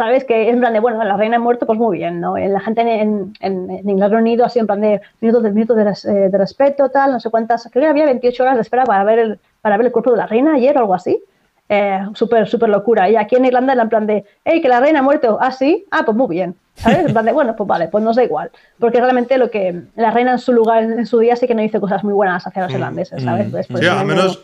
[0.00, 2.36] sabes que es en plan de, bueno, la reina ha muerto, pues muy bien, ¿no?
[2.36, 5.50] En La gente en, en, en Inglaterra Unido ha sido en plan de minutos de,
[5.52, 8.56] minutos de, res- eh, de respeto, tal, no sé cuántas, creo que había 28 horas
[8.56, 10.94] de espera para ver el, para ver el cuerpo de la reina ayer o algo
[10.94, 11.22] así.
[11.68, 13.08] Eh, súper, súper locura.
[13.10, 15.38] Y aquí en Irlanda era en plan de, hey, que la reina ha muerto.
[15.40, 15.86] Ah, sí.
[15.90, 16.56] Ah, pues muy bien.
[16.82, 16.98] ¿Sabes?
[17.06, 18.50] En plan de, bueno, pues vale, pues nos da igual.
[18.78, 21.62] Porque realmente lo que la reina en su lugar, en su día, sí que no
[21.62, 23.44] hizo cosas muy buenas hacia los irlandeses, ¿sabes?
[23.46, 24.40] Entonces, pues, Sí, al no- menos,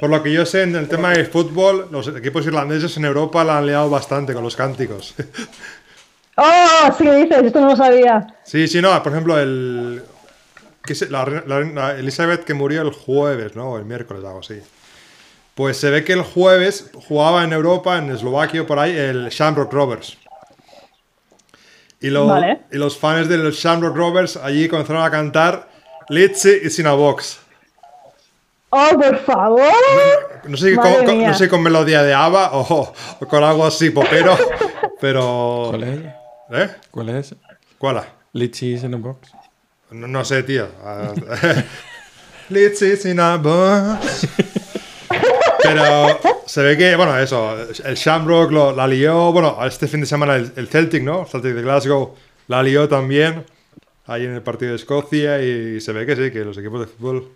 [0.00, 3.44] por lo que yo sé, en el tema del fútbol, los equipos irlandeses en Europa
[3.44, 5.14] la han liado bastante con los cánticos.
[6.36, 6.92] ¡Oh!
[6.96, 8.26] Sí que dices, esto no lo sabía.
[8.44, 10.02] Sí, sí, no, por ejemplo, el.
[10.84, 11.24] que se- la,
[11.98, 13.72] Elizabeth que murió el jueves, ¿no?
[13.72, 14.60] O el miércoles, algo así.
[15.54, 19.28] Pues se ve que el jueves jugaba en Europa, en Eslovaquia o por ahí, el
[19.30, 20.16] Shamrock Rovers.
[22.00, 22.60] Y, lo- Vale.
[22.70, 25.68] y los fans del Shamrock Rovers allí comenzaron a cantar
[26.08, 27.38] Litzy y Box.
[28.70, 29.62] ¡Oh, por favor!
[30.44, 31.28] No sé, con, con- mía.
[31.28, 34.36] no sé con melodía de ABBA o, o con algo así popero,
[35.00, 35.66] pero...
[35.70, 36.16] ¿Cuál es ella?
[36.50, 36.70] ¿Eh?
[36.90, 37.36] ¿Cuál es esa?
[37.78, 38.04] ¿Cuál?
[38.32, 39.30] Litchis in a box.
[39.90, 40.68] No, no sé, tío.
[42.50, 44.26] Sit in a box.
[45.62, 50.06] Pero se ve que, bueno, eso, el Shamrock lo- la lió, bueno, este fin de
[50.06, 51.22] semana el, el Celtic, ¿no?
[51.22, 52.14] El Celtic de Glasgow
[52.46, 53.44] la lió también,
[54.06, 56.86] ahí en el partido de Escocia, y se ve que sí, que los equipos de
[56.86, 57.28] fútbol...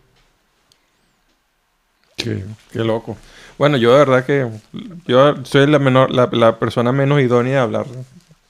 [2.17, 3.17] Qué, qué loco.
[3.59, 4.49] Bueno, yo de verdad que
[5.07, 7.87] yo soy la menor, la, la persona menos idónea de hablar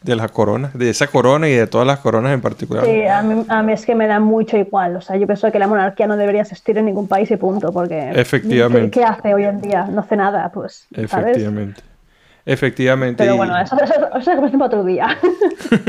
[0.03, 2.85] de las coronas, de esa corona y de todas las coronas en particular.
[2.85, 4.97] Sí, a mí, a mí es que me da mucho igual.
[4.97, 7.73] O sea, yo pienso que la monarquía no debería existir en ningún país y punto,
[7.73, 8.11] porque...
[8.15, 8.91] Efectivamente.
[8.91, 9.85] ¿Qué, qué hace hoy en día?
[9.91, 11.13] No hace nada, pues, ¿sabes?
[11.13, 11.83] Efectivamente.
[12.45, 13.23] Efectivamente.
[13.23, 15.19] Pero y- bueno, eso, eso, eso es conversación para otro día.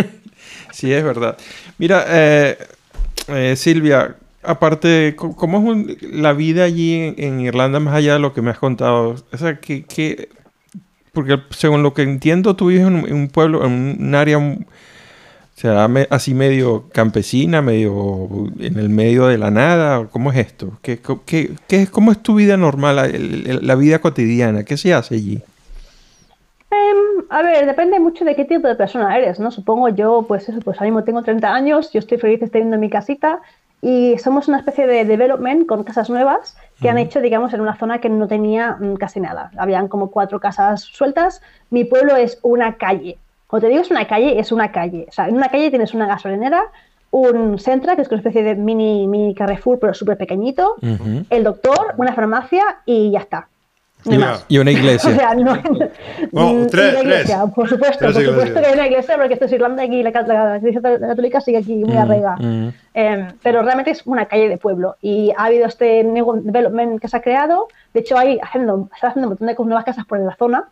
[0.72, 1.38] Sí, es verdad.
[1.78, 2.58] Mira, eh,
[3.28, 8.20] eh, Silvia, aparte, ¿cómo es un- la vida allí en, en Irlanda más allá de
[8.20, 9.16] lo que me has contado?
[9.32, 10.30] O sea, que, que-
[11.14, 15.60] porque según lo que entiendo, tú vives en un, pueblo, en un área, mm, o
[15.60, 18.28] sea, me- así medio campesina, medio
[18.60, 20.08] en el medio de la nada.
[20.08, 20.80] ¿Cómo es esto?
[20.82, 22.96] ¿Qué, qué- qué ¿Cómo es tu vida normal,
[23.62, 24.64] la, vida cotidiana?
[24.66, 25.40] ¿Qué se hace allí?
[26.72, 29.52] Em, a ver, depende mucho de qué tipo de persona eres, ¿no?
[29.52, 32.90] Supongo yo, pues eso, pues ahora mismo tengo 30 años, yo estoy feliz teniendo mi
[32.90, 33.40] casita
[33.84, 37.76] y somos una especie de development con casas nuevas que han hecho, digamos, en una
[37.76, 39.52] zona que no tenía mm, casi nada.
[39.58, 41.42] Habían como cuatro casas sueltas.
[41.70, 43.18] Mi pueblo es una calle.
[43.46, 45.06] Cuando te digo es una calle, es una calle.
[45.10, 46.64] O sea, en una calle tienes una gasolinera,
[47.12, 50.76] un Centra, que es una especie de mini, mini Carrefour, pero súper pequeñito,
[51.30, 53.50] el doctor, una farmacia y ya está.
[54.06, 54.46] Más.
[54.48, 55.10] Y una iglesia.
[55.12, 55.56] O sea, no.
[56.32, 57.54] Bueno, Mm, tres, iglesia, tres.
[57.56, 60.04] por supuesto, Tres por supuesto que hay una iglesia, porque esto es Irlanda y aquí
[60.04, 62.36] la, la iglesia católica sigue aquí muy Mm, arriba.
[62.40, 62.68] mm.
[62.96, 67.08] Eh, pero realmente es una calle de pueblo y ha habido este new development que
[67.08, 67.68] se ha creado.
[67.94, 70.66] De hecho, hay haciendo, está haciendo un montón de nuevas casas por la zona,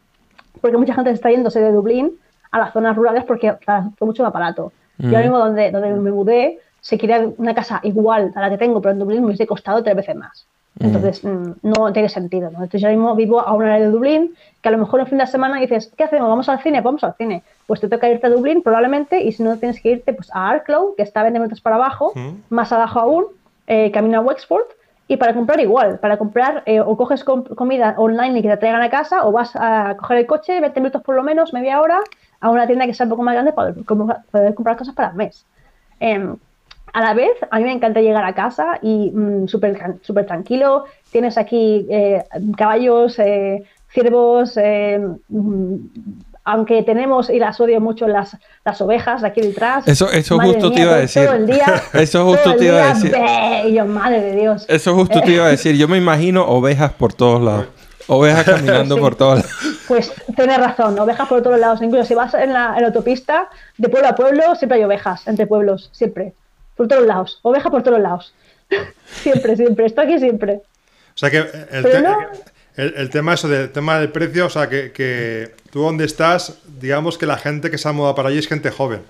[0.60, 2.12] porque mucha gente está yéndose de Dublín
[2.52, 4.72] a las zonas rurales porque claro, fue mucho más barato.
[4.98, 8.58] Yo ahora mismo donde, donde me mudé, si quería una casa igual a la que
[8.58, 10.46] tengo, pero en Dublín me hubiese costado tres veces más.
[10.84, 12.50] Entonces, mm, no tiene sentido.
[12.52, 12.58] ¿no?
[12.64, 15.18] Entonces, yo mismo vivo a una área de Dublín, que a lo mejor un fin
[15.18, 16.28] de semana dices, ¿qué hacemos?
[16.30, 16.78] ¿Vamos al cine?
[16.82, 17.44] Pues Vamos al cine.
[17.68, 20.50] Pues te toca irte a Dublín probablemente, y si no, tienes que irte pues, a
[20.50, 22.30] Arklow, que está 20 minutos para abajo, Mm.
[22.50, 23.26] más abajo aún,
[23.68, 24.64] eh, camino a Wexford,
[25.08, 28.58] y para comprar igual, para comprar eh, o coges com- comida online y que te
[28.58, 31.82] traigan a casa, o vas a coger el coche, 20 minutos por lo menos, media
[31.82, 32.00] hora,
[32.40, 35.10] a una tienda que sea un poco más grande para poder, poder comprar cosas para
[35.10, 35.46] el mes.
[36.00, 36.36] Em,
[36.94, 40.86] a la vez, a mí me encanta llegar a casa y mm, súper súper tranquilo.
[41.12, 42.24] Tienes aquí eh,
[42.58, 43.64] caballos, eh,
[43.94, 45.76] ciervos, eh, mm,
[46.44, 48.36] aunque tenemos, y las odio mucho, las,
[48.66, 49.88] las ovejas de aquí detrás.
[49.88, 51.26] Eso- eso Madre justo te mía, iba a decir.
[51.26, 51.66] Todo el día.
[51.94, 53.16] Eso justo todo el te iba a decir.
[53.74, 54.66] Yo, madre de Dios.
[54.68, 55.76] Eso justo te iba a decir.
[55.78, 57.68] Yo me imagino ovejas por todos lados.
[58.08, 59.02] Ovejas caminando Sí.
[59.02, 59.52] por todos lados.
[59.88, 61.82] Pues tienes razón, ovejas por todos lados.
[61.82, 65.28] Incluso si vas en la, en la autopista, de pueblo a pueblo, siempre hay ovejas,
[65.28, 66.34] entre pueblos, siempre.
[66.76, 68.34] Por todos lados, ovejas por todos lados.
[69.06, 70.62] siempre, siempre, esto aquí siempre.
[71.14, 72.18] O sea que el, te- no-
[72.78, 76.60] el- el tema eso del tema del precio, o sea que, que tú donde estás,
[76.80, 79.02] digamos que la gente que se ha mudado para allí es gente joven.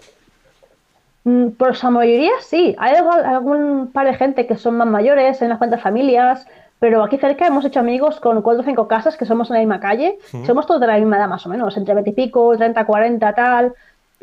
[1.24, 2.76] Mm, Por su mayoría sí.
[2.80, 6.46] Hay algún par de gente que son más mayores, en unas cuantas familias,
[6.80, 9.60] pero aquí cerca hemos hecho amigos con cuatro o cinco casas que somos en la
[9.60, 10.18] misma calle.
[10.48, 13.36] Somos todos de la misma edad más o menos, entre 20 y pico, 30, 40,
[13.36, 13.74] tal.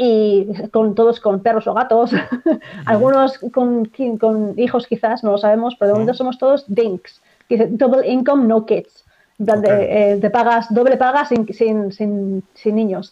[0.01, 2.13] Y con todos con perros o gatos.
[2.87, 7.21] Algunos con, con hijos quizás, no lo sabemos, pero de momento somos todos dinks.
[7.49, 9.05] que dice Double income, no kids.
[9.41, 9.75] En plan, de, Ok.
[9.81, 13.11] eh, te pagas, doble paga sin, sin, sin, sin niños.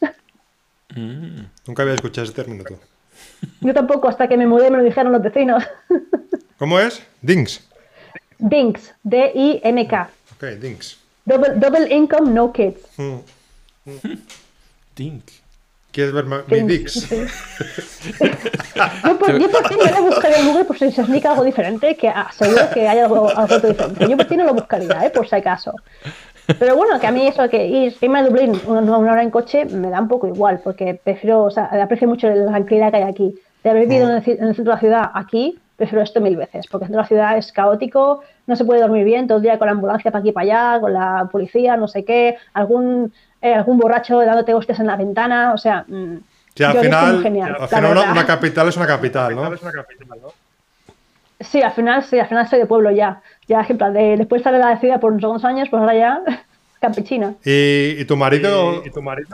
[1.66, 2.76] Nunca había escuchado ese término tú.
[3.60, 5.64] Yo tampoco, hasta que me mudé me lo dijeron los vecinos.
[6.58, 7.02] ¿Cómo es?
[7.20, 7.66] Dings.
[8.38, 10.10] Dinks, D-I-N-K.
[10.36, 10.98] Ok, Dings.
[11.24, 12.80] Double, double income, no kids.
[12.96, 13.16] Mm.
[14.94, 15.24] Tink.
[15.96, 17.08] ¿Quieres ver ma- mi Dinks.
[17.08, 17.32] Dix?
[19.06, 21.42] Yo por, yo por ti no le buscaría en Google por si se explica algo
[21.42, 24.06] diferente, que ah, seguro que hay algo, algo diferente.
[24.06, 25.10] Yo por ti no lo buscaría, ¿eh?
[25.10, 25.72] por si acaso.
[26.58, 29.22] Pero bueno, que a mí eso de que ir, irme a Dublín una, una hora
[29.22, 32.90] en coche me da un poco igual, porque prefiero, o sea, aprecio mucho la tranquilidad
[32.90, 33.34] que hay aquí.
[33.64, 36.36] De haber vivido en el, en el centro de la ciudad aquí, prefiero esto mil
[36.36, 39.38] veces, porque el centro de la ciudad es caótico, no se puede dormir bien todo
[39.38, 40.44] el día con la ambulancia para aquí y para
[40.74, 44.96] allá, con la policía, no sé qué, algún, eh, algún borracho dándote hostias en la
[44.96, 45.84] ventana, o sea...
[45.88, 46.16] mm,
[46.56, 49.50] Sí, al final, genial, al final una, capital es una capital, ¿no?
[51.38, 53.20] Sí, al final, sí, al final soy de pueblo ya.
[53.46, 55.94] Ya, en plan, de, después de estar en la ciudad por unos años, pues ahora
[55.94, 56.22] ya
[56.80, 57.34] campechina.
[57.44, 59.28] ¿Y, y tu marido ¿Y tu marido?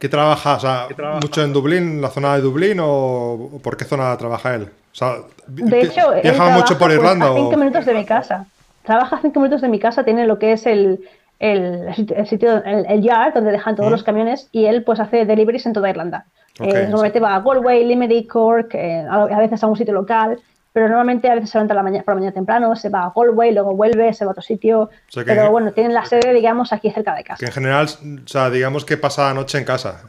[0.00, 0.56] qué trabaja?
[0.56, 1.20] O sea, trabaja?
[1.20, 4.64] ¿mucho en Dublín, en la zona de Dublín o por qué zona trabaja él?
[4.64, 5.14] O sea,
[5.46, 7.26] vi- De hecho, él ¿viaja mucho por pues, Irlanda?
[7.26, 8.46] a cinco o- minutos de mi casa.
[8.84, 11.08] Trabaja a cinco minutos de mi casa, tiene lo que es el,
[11.52, 14.98] el, sitio- el sitio, el, el yard, donde dejan todos los camiones, y él pues
[15.00, 16.26] hace deliveries en toda Irlanda.
[16.60, 20.38] Eh, normalmente va a Galway, Limerick, Cork, eh, a veces a un sitio local,
[20.72, 23.12] pero normalmente a veces se levanta la mañana, por la mañana temprano, se va a
[23.14, 24.90] Galway, luego vuelve, se va a otro sitio.
[25.08, 27.38] sea que- pero bueno, tienen la sede, digamos, aquí cerca de casa.
[27.40, 30.02] Que en general, o sea, digamos que pasa la noche en casa,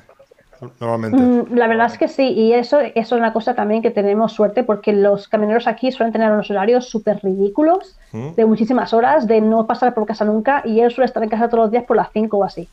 [0.79, 1.17] normalmente.
[1.17, 4.33] Mm, La verdad es que sí, y eso, eso es una cosa también que tenemos
[4.33, 8.33] suerte porque los camioneros aquí suelen tener unos horarios súper ridículos, Mm.
[8.35, 11.47] de muchísimas horas, de no pasar por casa nunca, y él suele estar en casa
[11.49, 12.67] todos los días por las 5 o así.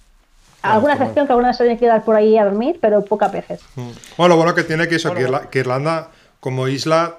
[0.62, 1.02] Alguna claro.
[1.04, 3.60] excepción que alguna vez se tiene que quedar por ahí a dormir, pero pocas veces.
[3.74, 3.88] Mm.
[4.16, 6.08] Bueno, lo bueno que tiene que eso, que, Irla- que Irlanda
[6.38, 7.16] como isla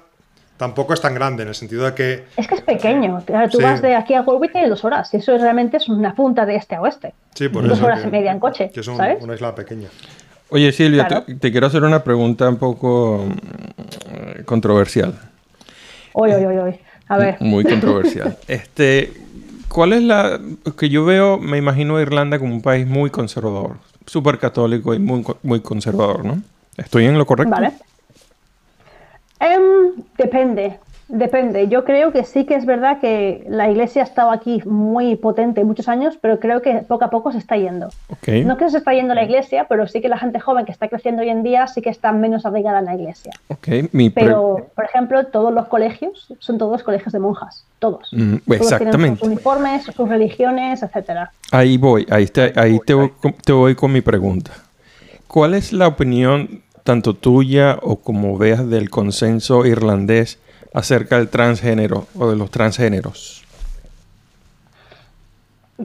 [0.56, 3.58] tampoco es tan grande, en el sentido de que Es que es pequeño, claro, tú
[3.58, 3.64] Sí.
[3.64, 6.54] vas de aquí a Galway tienes dos horas, y eso realmente es una punta de
[6.56, 7.12] este a oeste.
[7.34, 9.22] sí, por Dos eso horas que- y media en coche, que es un- ¿sabes?
[9.22, 9.88] una isla pequeña.
[10.50, 11.24] Oye, Silvia, Claro.
[11.24, 15.18] te, te quiero hacer una pregunta un poco mm, controversial.
[16.12, 16.80] Oy, oy, oy.
[17.08, 18.38] A ver, Muy controversial.
[18.48, 19.12] este,
[19.68, 20.40] ¿cuál es la
[20.78, 21.38] que yo veo?
[21.38, 23.76] Me imagino a Irlanda como un país muy conservador,
[24.06, 26.40] súper católico y muy, muy conservador, ¿no?
[26.76, 27.50] ¿Estoy en lo correcto?
[27.54, 27.72] Vale.
[29.40, 30.78] Em, depende,
[31.08, 31.68] depende.
[31.68, 35.62] Yo creo que sí que es verdad que la iglesia ha estado aquí muy potente
[35.64, 37.88] muchos años, pero creo que poco a poco se está yendo.
[38.08, 38.28] Ok.
[38.44, 40.88] No que se está yendo la iglesia, pero sí que la gente joven que está
[40.88, 43.32] creciendo hoy en día sí que está menos arraigada en la iglesia.
[43.92, 48.08] mi Pero, por ejemplo, todos los colegios son todos colegios de monjas, todos.
[48.12, 48.96] Mm, Todos exactamente.
[48.98, 51.32] tienen sus uniformes, sus religiones, etcétera.
[51.52, 54.52] Ahí voy, ahí, te, ahí te, voy, con- te voy con mi pregunta.
[55.26, 60.38] ¿Cuál es la opinión, tanto tuya o como veas, del consenso irlandés
[60.74, 63.40] acerca del transgénero o de los transgéneros?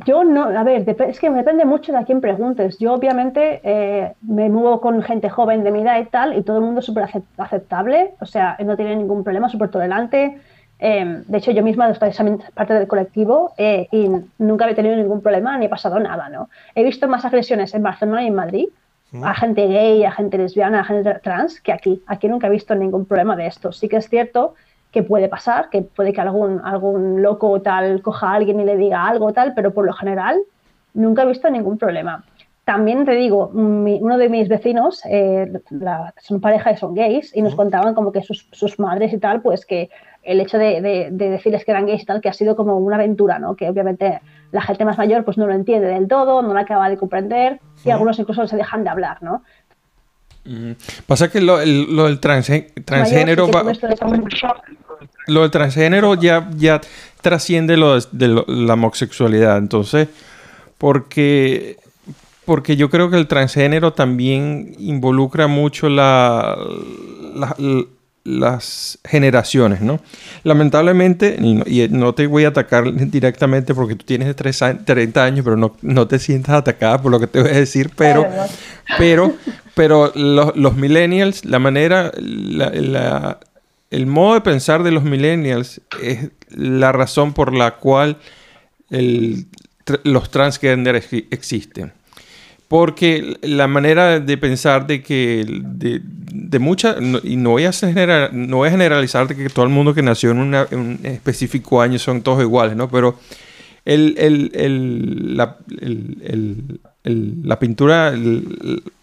[0.05, 2.77] Yo no, a ver, es que me depende mucho de a quién preguntes.
[2.77, 6.57] Yo obviamente eh, me muevo con gente joven de mi edad y tal, y todo
[6.57, 10.39] el mundo es súper acep- aceptable, o sea, no tiene ningún problema, súper tolerante.
[10.77, 14.95] Eh, de hecho, yo misma estoy también parte del colectivo eh, y nunca he tenido
[14.95, 16.49] ningún problema ni he pasado nada, ¿no?
[16.75, 18.67] He visto más agresiones en Barcelona y en Madrid,
[19.23, 22.03] a gente gay, a gente lesbiana, a gente trans, que aquí.
[22.05, 23.71] Aquí nunca he visto ningún problema de esto.
[23.71, 24.53] Sí que es cierto
[24.91, 28.75] que puede pasar, que puede que algún, algún loco tal coja a alguien y le
[28.77, 30.39] diga algo tal, pero por lo general
[30.93, 32.23] nunca he visto ningún problema.
[32.65, 37.35] También te digo, mi- uno de mis vecinos eh, la- son pareja y son gays
[37.35, 39.89] y nos contaban como que sus, sus madres y tal, pues que
[40.23, 42.77] el hecho de, de- de decirles que eran gays y tal, que ha sido como
[42.77, 43.55] una aventura, ¿no?
[43.55, 44.21] Que obviamente
[44.51, 47.59] la gente más mayor pues no lo entiende del todo, no lo acaba de comprender
[47.85, 49.43] y algunos incluso se dejan de hablar, ¿no?
[51.07, 53.63] Pasa que lo, el- lo del transgé- transgénero, va-
[55.29, 56.81] lo del transgénero ya, ya
[57.21, 59.57] trasciende lo de, de lo- la homosexualidad.
[59.57, 60.07] Entonces,
[60.77, 61.77] porque,
[62.45, 66.57] porque yo creo que el transgénero también involucra mucho la,
[67.35, 67.55] la,
[68.23, 69.99] las generaciones, ¿no?
[70.43, 75.75] Lamentablemente, y no te voy a atacar directamente porque tú tienes 30 años, pero no,
[75.81, 78.27] no te sientas atacada por lo que te voy a decir, pero,
[78.97, 79.33] pero,
[79.73, 83.39] pero los, los millennials, la manera, la,
[83.91, 88.17] el modo de pensar de los millennials es la razón por la cual
[90.03, 90.95] los transgender
[91.31, 91.93] existen.
[92.67, 97.71] Porque la manera de pensar de que de, muchas, y no voy, a
[98.31, 102.41] no generalizar de que todo el mundo que nació en, un específico año son todos
[102.41, 102.87] iguales, ¿no?
[102.87, 103.19] Pero
[103.85, 104.15] el,
[104.53, 105.57] el, la,
[107.03, 108.13] la, pintura,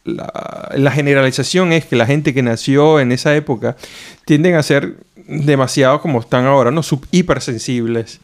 [0.05, 3.77] la, generalización es que la gente que nació en esa época
[4.25, 6.83] tienden a ser demasiado como están ahora, ¿no?
[6.83, 8.21] Sub, hipersensibles,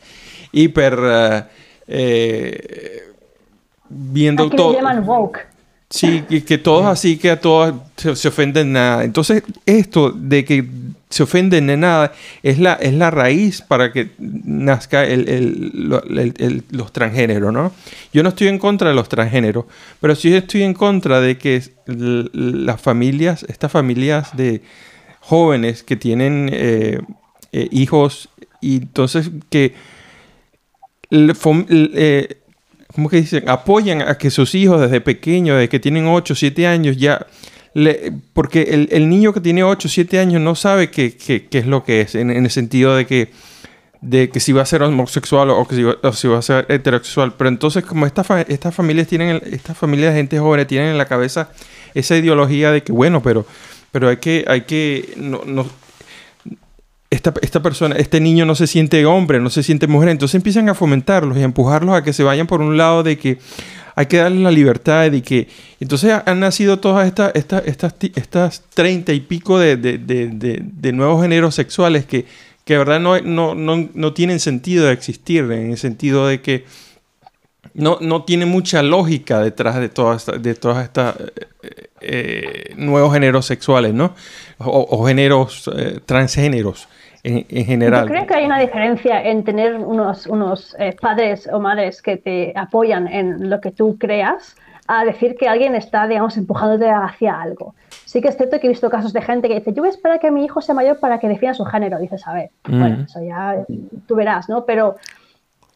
[0.52, 0.98] hiper...
[1.02, 1.44] Eh,
[1.88, 3.02] eh,
[3.88, 4.74] viendo todo.
[4.74, 5.51] llaman woke.
[5.92, 9.04] Sí, que, todos así, que a todos se, ofenden nada.
[9.04, 10.66] Entonces, esto de que
[11.10, 15.04] se ofenden de nada es la, es la raíz para que nazca
[16.70, 17.72] los transgéneros, ¿no?
[18.10, 19.66] Yo no estoy en contra de los transgéneros,
[20.00, 24.62] pero sí estoy en contra de que las familias, estas familias de
[25.20, 27.00] jóvenes que tienen eh,
[27.52, 28.30] eh, hijos
[28.62, 29.74] y entonces que
[31.10, 32.41] eh,
[32.94, 33.48] ¿cómo que dicen?
[33.48, 37.26] Apoyan a que sus hijos desde pequeños, desde que tienen 8, 7 años, ya...
[38.32, 41.16] porque el, niño que tiene 8, 7 años no sabe qué,
[41.50, 43.30] es lo que es, en, el sentido de que,
[44.00, 47.34] de que si va a ser homosexual o que si va, a ser heterosexual.
[47.36, 51.50] Pero entonces, como estas familias tienen, estas familias de gente joven tienen en la cabeza
[51.94, 53.46] esa ideología de que, bueno, pero,
[53.90, 55.66] pero hay que, hay que, no,
[57.12, 60.74] esta, persona, este niño no se siente hombre, no se siente mujer, entonces empiezan a
[60.74, 63.38] fomentarlos y a empujarlos a que se vayan por un lado de que
[63.94, 65.48] hay que darles la libertad y que
[65.78, 72.06] entonces han nacido todas estas estas estas estas treinta y pico de, nuevos géneros sexuales
[72.06, 72.24] que,
[72.64, 76.64] que de verdad no, no, no, tienen sentido de existir en el sentido de que
[77.74, 81.16] no, no tiene mucha lógica detrás de todas de todas estas
[81.62, 84.14] eh, eh, nuevos géneros sexuales, ¿no?
[84.58, 86.88] O, géneros eh, transgéneros
[87.24, 88.02] en, general.
[88.02, 92.16] Yo creo que hay una diferencia en tener unos, unos eh, padres o madres que
[92.16, 94.56] te apoyan en lo que tú creas
[94.88, 97.74] a decir que alguien está, digamos, empujándote hacia algo.
[98.04, 99.92] Sí que es cierto que he visto casos de gente que dice, yo voy a
[99.92, 101.98] esperar a que mi hijo sea mayor para que defina su género.
[101.98, 102.80] Dices, a ver, mm.
[102.80, 103.64] bueno, eso ya
[104.06, 104.64] tú verás, ¿no?
[104.64, 104.96] Pero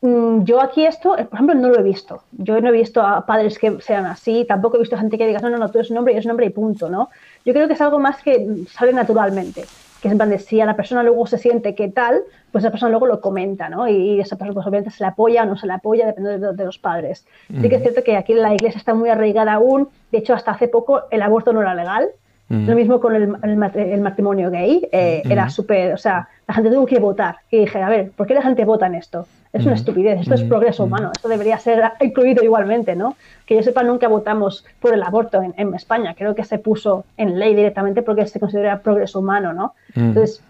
[0.02, 2.24] mm, yo aquí esto, por ejemplo, no lo he visto.
[2.32, 5.38] Yo no he visto a padres que sean así, tampoco he visto gente que diga,
[5.38, 7.08] no, no, no, tú eres un hombre y eres un hombre y punto, ¿no?
[7.44, 9.64] Yo creo que es algo más que sale naturalmente
[10.06, 12.62] que es en plan de si a la persona luego se siente que tal, pues
[12.62, 13.88] esa persona luego lo comenta, ¿no?
[13.88, 16.64] Y, esa persona pues obviamente se le apoya o no se le apoya, depende de,
[16.64, 17.26] los padres.
[17.48, 20.52] Sí que es cierto que aquí la iglesia está muy arraigada aún, de hecho hasta
[20.52, 22.08] hace poco el aborto no era legal,
[22.48, 26.86] lo mismo con el, el, matrimonio gay, eh, era súper, o sea, la gente tuvo
[26.86, 27.38] que votar.
[27.50, 29.26] Y dije, a ver, ¿por qué la gente vota en esto?
[29.52, 33.16] Es una estupidez, esto es progreso humano, esto debería ser incluido igualmente, ¿no?
[33.46, 37.38] Que yo sepa, nunca votamos por el aborto en, España, creo que se puso en
[37.38, 39.74] ley directamente porque se considera progreso humano, ¿no?
[39.94, 40.42] Entonces,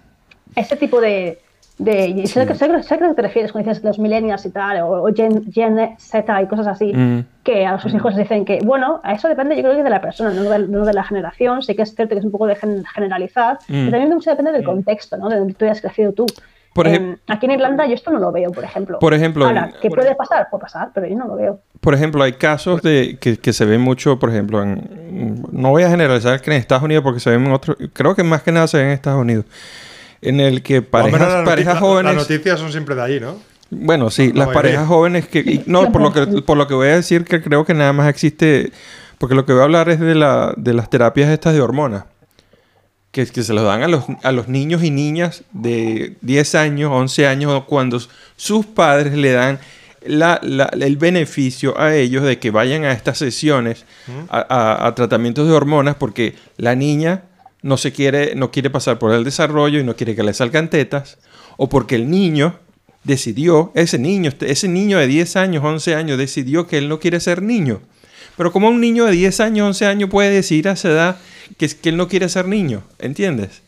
[0.55, 1.39] este tipo de,
[1.79, 5.07] de, sé, que, sé, sé, que te refieres cuando dices los millennials y tal, o,
[5.15, 5.45] Gen,
[5.99, 7.25] Z y cosas así, mm.
[7.43, 9.91] que a sus hijos les dicen que, bueno, a eso depende yo creo que de
[9.91, 11.63] la persona, no de, no de la generación.
[11.63, 13.73] Sí que es cierto que es un poco de generalizar, mm.
[13.73, 14.67] pero también mucho depende del mm.
[14.67, 15.29] contexto, ¿no?
[15.29, 16.25] De donde tú hayas crecido tú.
[16.73, 18.99] Por em, aquí en Irlanda yo esto no lo veo, por ejemplo.
[18.99, 20.49] Por ejemplo, Ahora, ¿qué puede pasar?
[20.51, 21.61] Puede pasar, pero yo no lo veo.
[21.81, 25.85] Por ejemplo, hay casos de que, que se ven mucho, por ejemplo, en, no voy
[25.85, 28.53] a generalizar que en Estados Unidos porque se ven en otros, creo que más que
[28.53, 29.45] nada se ven en Estados Unidos
[30.21, 32.15] en el que parejas, parejas jóvenes...
[32.15, 33.39] Las noticias son siempre de allí, ¿no?
[33.71, 35.63] Bueno, sí, las parejas jóvenes que...
[35.67, 38.09] no, por lo que, por lo que voy a decir que creo que nada más
[38.09, 38.73] existe...
[39.19, 42.05] Porque lo que voy a hablar es de, la, de las terapias estas de hormonas.
[43.13, 46.91] Que, que se los dan a los, a los niños y niñas de 10 años,
[46.93, 47.99] 11 años, cuando
[48.37, 49.59] sus padres le dan
[50.05, 53.87] la, la, el beneficio a ellos de que vayan a estas sesiones,
[54.29, 57.23] a, a tratamientos de hormonas, porque la niña
[57.67, 60.71] no se quiere, no quiere pasar por el desarrollo y no quiere que le salgan
[60.71, 61.19] tetas,
[61.57, 62.59] o porque el niño
[63.03, 67.19] decidió, ese niño, ese niño de 10 años, 11 años, decidió que él no quiere
[67.19, 67.81] ser niño.
[68.37, 71.19] Pero como un niño de 10 años, 11 años puede decir a esa edad
[71.59, 72.83] que, que él no quiere ser niño?
[72.99, 73.63] ¿Entiendes?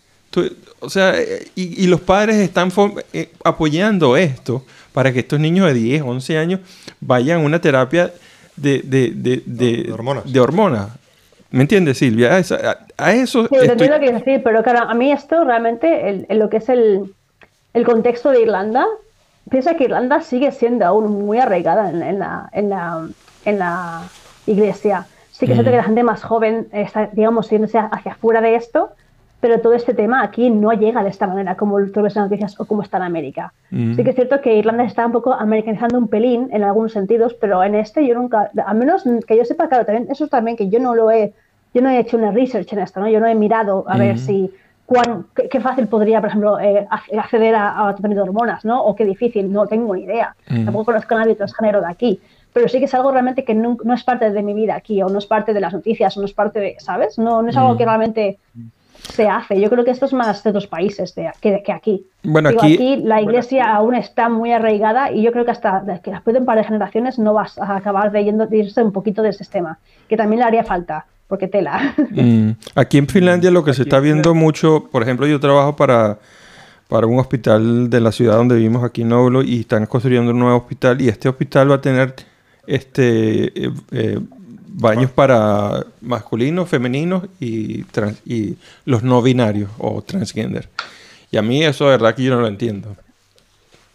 [0.81, 1.17] o sea,
[1.57, 2.73] y, los padres están
[3.13, 6.61] eh, apoyando esto para que estos niños de 10, 11 años
[7.01, 8.13] vayan a una terapia
[8.55, 10.31] de, de, de, de hormonas.
[10.31, 10.91] De hormonas.
[11.51, 12.35] ¿Me entiendes, Silvia?
[12.35, 13.47] A, eso.
[13.49, 13.69] Sí, estoy...
[13.69, 17.15] entiendo que decir, pero claro, a mí esto realmente, en lo que es el,
[17.87, 18.87] contexto de Irlanda,
[19.51, 23.09] pienso que Irlanda sigue siendo aún muy arraigada en, la, en, la,
[23.45, 24.03] en la
[24.47, 25.07] iglesia.
[25.31, 28.57] Sí que es cierto que la gente más joven está, digamos, yéndose hacia afuera de
[28.57, 28.91] esto,
[29.41, 32.31] pero todo este tema aquí no llega de esta manera como tú ves en las
[32.31, 33.53] noticias o como está en América.
[33.71, 33.95] Mm.
[33.95, 37.35] Sí que es cierto que Irlanda está un poco americanizando un pelín en algunos sentidos,
[37.35, 40.69] pero en este yo nunca, a menos que yo sepa, claro, también eso también que
[40.69, 41.33] yo no lo he,
[41.75, 43.09] yo no he hecho una research en esto, ¿no?
[43.09, 44.19] Yo no he mirado a ver Mm.
[44.19, 44.51] si
[44.87, 48.65] cuán, qué, qué fácil podría, por ejemplo, eh, ac- acceder a, a tratamiento de hormonas,
[48.65, 48.83] ¿no?
[48.83, 50.35] O qué difícil, no tengo ni idea.
[50.49, 50.65] Mm.
[50.65, 52.21] Tampoco conozco a nadie transgénero de aquí.
[52.55, 55.03] Pero sí que es algo realmente que no, no es parte de mi vida aquí,
[55.03, 57.19] o no es parte de las noticias, o no es parte de, ¿sabes?
[57.19, 57.77] No, no es algo Mm.
[57.77, 58.39] que realmente
[59.03, 59.61] se hace.
[59.61, 62.07] Yo creo que esto es más de otros países de, que, que aquí.
[62.23, 66.11] Bueno, Digo, aquí- la iglesia aún está muy arraigada y yo creo que hasta que
[66.11, 68.93] después de un par de generaciones no vas a acabar de, yendo, de irse un
[68.93, 69.79] poquito del sistema,
[70.09, 71.95] que también le haría falta, porque tela.
[72.11, 76.19] Mm, Aquí en Finlandia lo que se está viendo mucho, por ejemplo, yo trabajo para,
[76.89, 80.39] para un hospital de la ciudad donde vivimos aquí en Oulu y están construyendo un
[80.39, 82.15] nuevo hospital y este hospital va a tener
[82.67, 84.21] este eh, eh,
[84.81, 90.69] baños para masculinos, femeninos y, trans- y los no binarios o transgender.
[91.31, 92.97] Y a mí eso de verdad que yo no lo entiendo.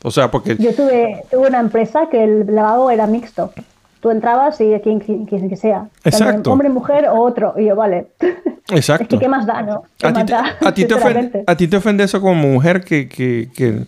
[0.04, 0.56] O sea, porque...
[0.60, 3.54] Yo tuve, tuve una empresa que el lavabo era mixto.
[4.02, 5.88] Tú entrabas y quien, quien, quien que sea.
[6.04, 6.52] También Exacto.
[6.52, 7.54] Hombre, mujer o otro.
[7.58, 8.08] Y yo, vale.
[8.70, 9.08] Es Exacto.
[9.18, 9.84] que, ¿qué más da, no?
[9.98, 10.58] ¿Qué ¿A ti, te, da?
[10.62, 11.44] a ti te ofende, Sinceramente.
[11.48, 13.84] a ti te ofende eso como mujer que, que, que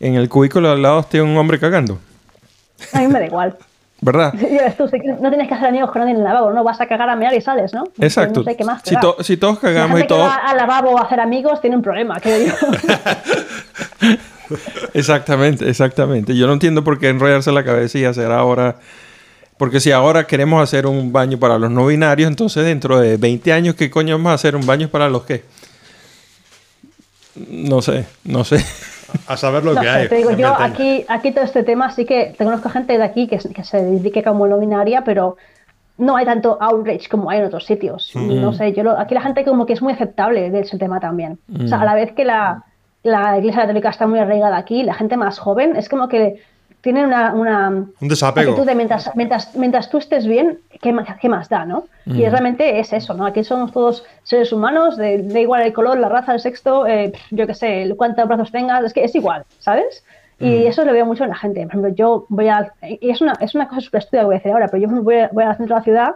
[0.00, 1.98] en el cubículo al lado esté un hombre cagando?
[2.92, 3.56] A mí me da igual.
[4.00, 4.32] ¿Verdad?
[4.76, 4.84] Tú,
[5.20, 7.16] no tienes que hacer amigos con nadie en el lavabo, no vas a cagar a
[7.16, 7.84] mear y sales, ¿no?
[7.98, 8.40] Exacto.
[8.40, 8.80] No sé qué más.
[8.84, 10.32] si, to- si todos cagamos y todos...
[10.44, 12.54] al lavabo a hacer amigos tiene un problema, creo yo.
[14.94, 16.34] Exactamente, exactamente.
[16.34, 18.76] Yo no entiendo por qué enrollarse la cabeza y hacer ahora...
[19.58, 23.52] Porque si ahora queremos hacer un baño para los no binarios, entonces dentro de 20
[23.52, 25.44] años, ¿qué coño vamos a hacer un baño para los qué?
[27.50, 28.64] No sé, no sé.
[29.26, 30.08] A saber lo No que hay.
[30.08, 33.26] te digo, yo aquí, aquí todo este tema sí que te conozco gente de aquí
[33.26, 35.36] que, que se dedique como no binaria, pero
[35.96, 38.10] no hay tanto outrage como hay en otros sitios.
[38.14, 38.40] Mm.
[38.40, 41.00] No sé, yo lo- aquí la gente como que es muy aceptable de ese tema
[41.00, 41.38] también.
[41.52, 41.68] O Mm.
[41.68, 42.64] sea, a la vez que la,
[43.02, 46.40] la iglesia católica está muy arraigada aquí, la gente más joven es como que
[46.88, 48.52] tienen una, una Un desapego.
[48.52, 51.84] actitud de mientras, mientras, mientras tú estés bien, ¿qué, más- qué más da, no?
[52.06, 52.30] Y Mm.
[52.30, 53.26] realmente es eso, ¿no?
[53.26, 57.12] Aquí somos todos seres humanos, de, da igual el color, la raza, el sexo, eh,
[57.30, 60.02] yo qué sé, cuántos brazos tengas, es que es igual, ¿sabes?
[60.40, 61.60] Y eso lo veo mucho en la gente.
[61.62, 62.72] Por ejemplo, yo voy a...
[62.80, 65.02] Y es una, es una cosa súper estúpida que voy a decir ahora, pero yo
[65.02, 66.10] voy, a- voy al centro de la ciudad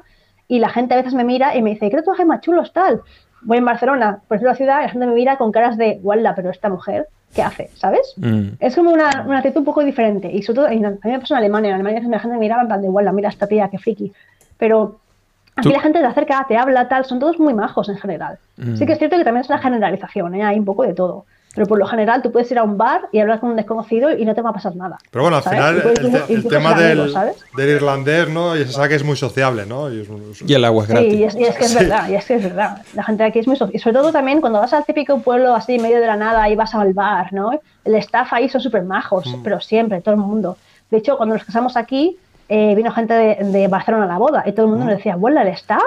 [0.48, 3.00] y la gente a veces me mira y me dice, ¿qué tatuajes más chulos tal?
[3.42, 5.98] Voy en Barcelona, por ejemplo, la ciudad, y la gente me mira con caras de,
[6.00, 7.70] guala, pero esta mujer, ¿qué hace?
[7.74, 8.14] ¿Sabes?
[8.16, 8.48] Mm.
[8.60, 10.30] Es como una, una actitud un poco diferente.
[10.30, 11.70] Y sobre todo, en- a mí me pasó en Alemania.
[11.70, 14.12] En Alemania la gente me miraba en plan de, igual, mira esta tía, qué friki.
[14.58, 14.98] Pero
[15.56, 18.38] aquí Tú- la gente te acerca, te habla, tal, son todos muy majos en general.
[18.56, 18.76] Mm.
[18.76, 20.42] Sí que es cierto que también es una generalización, ¿eh?
[20.44, 21.24] hay un poco de todo.
[21.54, 24.10] Pero por lo general tú puedes ir a un bar y hablar con un desconocido
[24.16, 24.96] y no te va a pasar nada.
[25.10, 25.58] Pero bueno, al ¿sabes?
[25.58, 25.82] final
[26.30, 27.36] el, te- tema del, ¿sabes?
[27.56, 28.56] del irlandés, ¿no?
[28.56, 29.92] Y se sabe que es muy sociable, ¿no?
[29.92, 31.12] Y es un- es un- Y el agua es gratis.
[31.12, 32.78] Sí, y es, y es que es verdad, y es que es verdad.
[32.94, 33.56] La gente de aquí es muy...
[33.56, 36.16] so- Y sobre todo también cuando vas al típico pueblo así, en medio de la
[36.16, 37.50] nada, y vas al bar, ¿no?
[37.84, 39.42] El staff ahí son súper majos, Mm.
[39.42, 40.56] pero siempre, todo el mundo.
[40.90, 42.16] De hecho, cuando nos casamos aquí,
[42.48, 44.88] eh, vino gente de, de Barcelona a la boda, y todo el mundo Mm.
[44.88, 45.82] nos decía, bueno, el staff,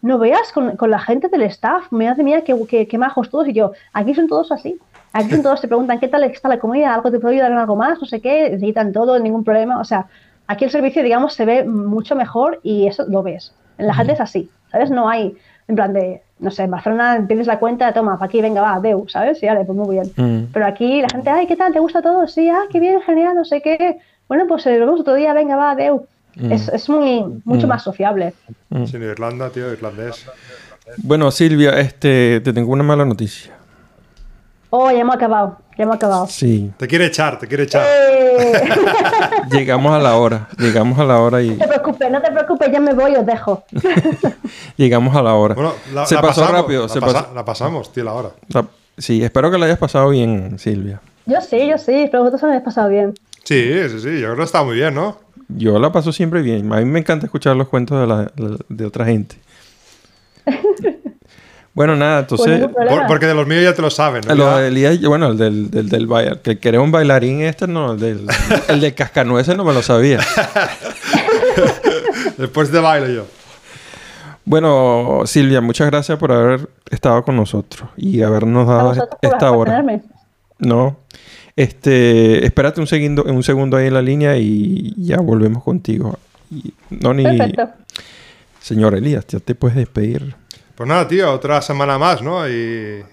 [0.00, 3.46] no veas con, con la gente del staff, madre mía, qué, qué, qué majos todos.
[3.48, 4.78] Y yo, aquí son todos así.
[5.12, 6.94] Aquí son todos, te preguntan, ¿qué tal está la comida?
[6.94, 8.00] ¿Algo te puedo ayudar en algo más?
[8.00, 9.78] No sé qué, te quitan todo, ningún problema.
[9.80, 10.06] O sea,
[10.46, 13.52] aquí el servicio, digamos, se ve mucho mejor y eso lo ves.
[13.78, 14.90] En la gente es así, ¿sabes?
[14.90, 15.36] No hay,
[15.68, 18.80] en plan de, no sé, en Barcelona tienes la cuenta, toma, para aquí, venga, va,
[18.80, 19.42] deu, ¿sabes?
[19.42, 20.10] Y vale, pues muy bien.
[20.16, 20.50] Mm.
[20.52, 21.72] Pero aquí la gente, ay, ¿qué tal?
[21.72, 22.26] ¿Te gusta todo?
[22.26, 23.98] Sí, ah, qué bien, genial, no sé qué.
[24.28, 26.06] Bueno, pues eh, nos vemos otro día, venga, va, deu.
[26.50, 27.68] Es, es muy, mucho Mm.
[27.70, 28.32] más sociable.
[28.86, 30.26] Sí, en Irlanda, tío, irlandés.
[30.98, 33.51] Bueno, Silvia, este, te tengo una mala noticia.
[34.74, 36.26] Oh, ya hemos acabado, ya hemos acabado.
[36.28, 37.84] Sí, Te quiere echar, te quiere echar.
[37.86, 38.52] Eh,
[39.50, 40.48] llegamos a la hora.
[40.58, 43.26] Llegamos a la hora y no te preocupes, no te preocupes, ya me voy, os
[43.26, 43.64] dejo.
[44.76, 45.54] llegamos a la hora.
[45.54, 46.82] Bueno, la, se la pasó pasamos, rápido.
[46.84, 48.30] La, se pasa- pasó- la pasamos, tío, la hora.
[48.48, 48.66] la-
[48.96, 51.00] Sí, espero que la hayas pasado bien, Silvia.
[51.26, 53.12] Yo sí, yo sí, pero vosotros os habéis pasado bien.
[53.44, 55.18] Sí, sí, sí, yo creo que está muy bien, ¿no?
[55.48, 56.72] Yo la paso siempre bien.
[56.72, 59.36] A mí me encanta escuchar los cuentos de, de otra gente.
[61.74, 62.68] bueno, nada, Pues entonces...
[62.88, 64.34] Por- porque de los míos ya te lo saben, ¿no?
[64.34, 67.66] Lo Ya- de Elías, bueno, el del, del, del bailar, que quería un bailarín este,
[67.66, 68.26] no, el del,
[68.68, 70.20] el de cascanueces no me lo sabía.
[72.38, 73.26] Después de bailo yo.
[74.44, 78.92] Bueno, Silvia, muchas gracias por haber estado con nosotros y habernos dado
[79.22, 79.84] esta por hora.
[80.58, 80.96] No.
[81.54, 86.18] Este, espérate un segundo, un segundo ahí en la línea y ya volvemos contigo.
[86.50, 87.68] Y- no ni Perfecto.
[88.60, 90.34] señor Elías, ya te puedes despedir.
[90.82, 92.48] Pues nada, tío, otra semana más, ¿no?
[92.48, 93.04] Y,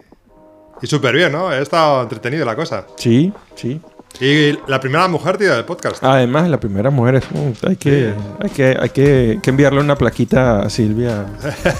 [0.81, 1.53] y súper bien, ¿no?
[1.53, 2.87] He estado entretenido la cosa.
[2.95, 3.79] Sí, sí.
[4.19, 6.03] Y la primera mujer, tío, del podcast.
[6.03, 8.11] Además, la primera mujer es uh, hay que,
[8.41, 11.27] hay que, hay que, que enviarle una plaquita a Silvia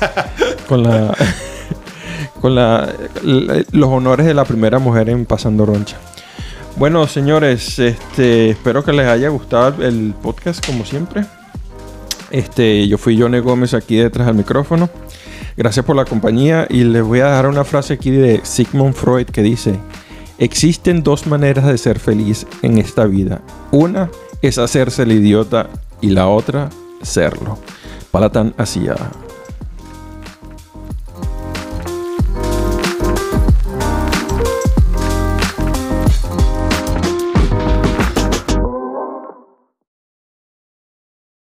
[0.69, 1.11] con la
[2.39, 2.87] con la,
[3.23, 5.97] la- los honores de la primera mujer en Pasando Roncha.
[6.75, 11.25] Bueno, señores, este, espero que les haya gustado el podcast como siempre.
[12.29, 14.87] Este, yo fui Johnny Gómez aquí detrás del micrófono.
[15.59, 19.25] Gracias por la compañía y les voy a dejar una frase aquí de Sigmund Freud
[19.25, 19.77] que dice,
[20.37, 23.41] existen dos maneras de ser feliz en esta vida.
[23.69, 24.09] Una
[24.41, 26.69] es hacerse el idiota y la otra
[27.01, 27.57] serlo.
[28.09, 28.95] Palatán hacia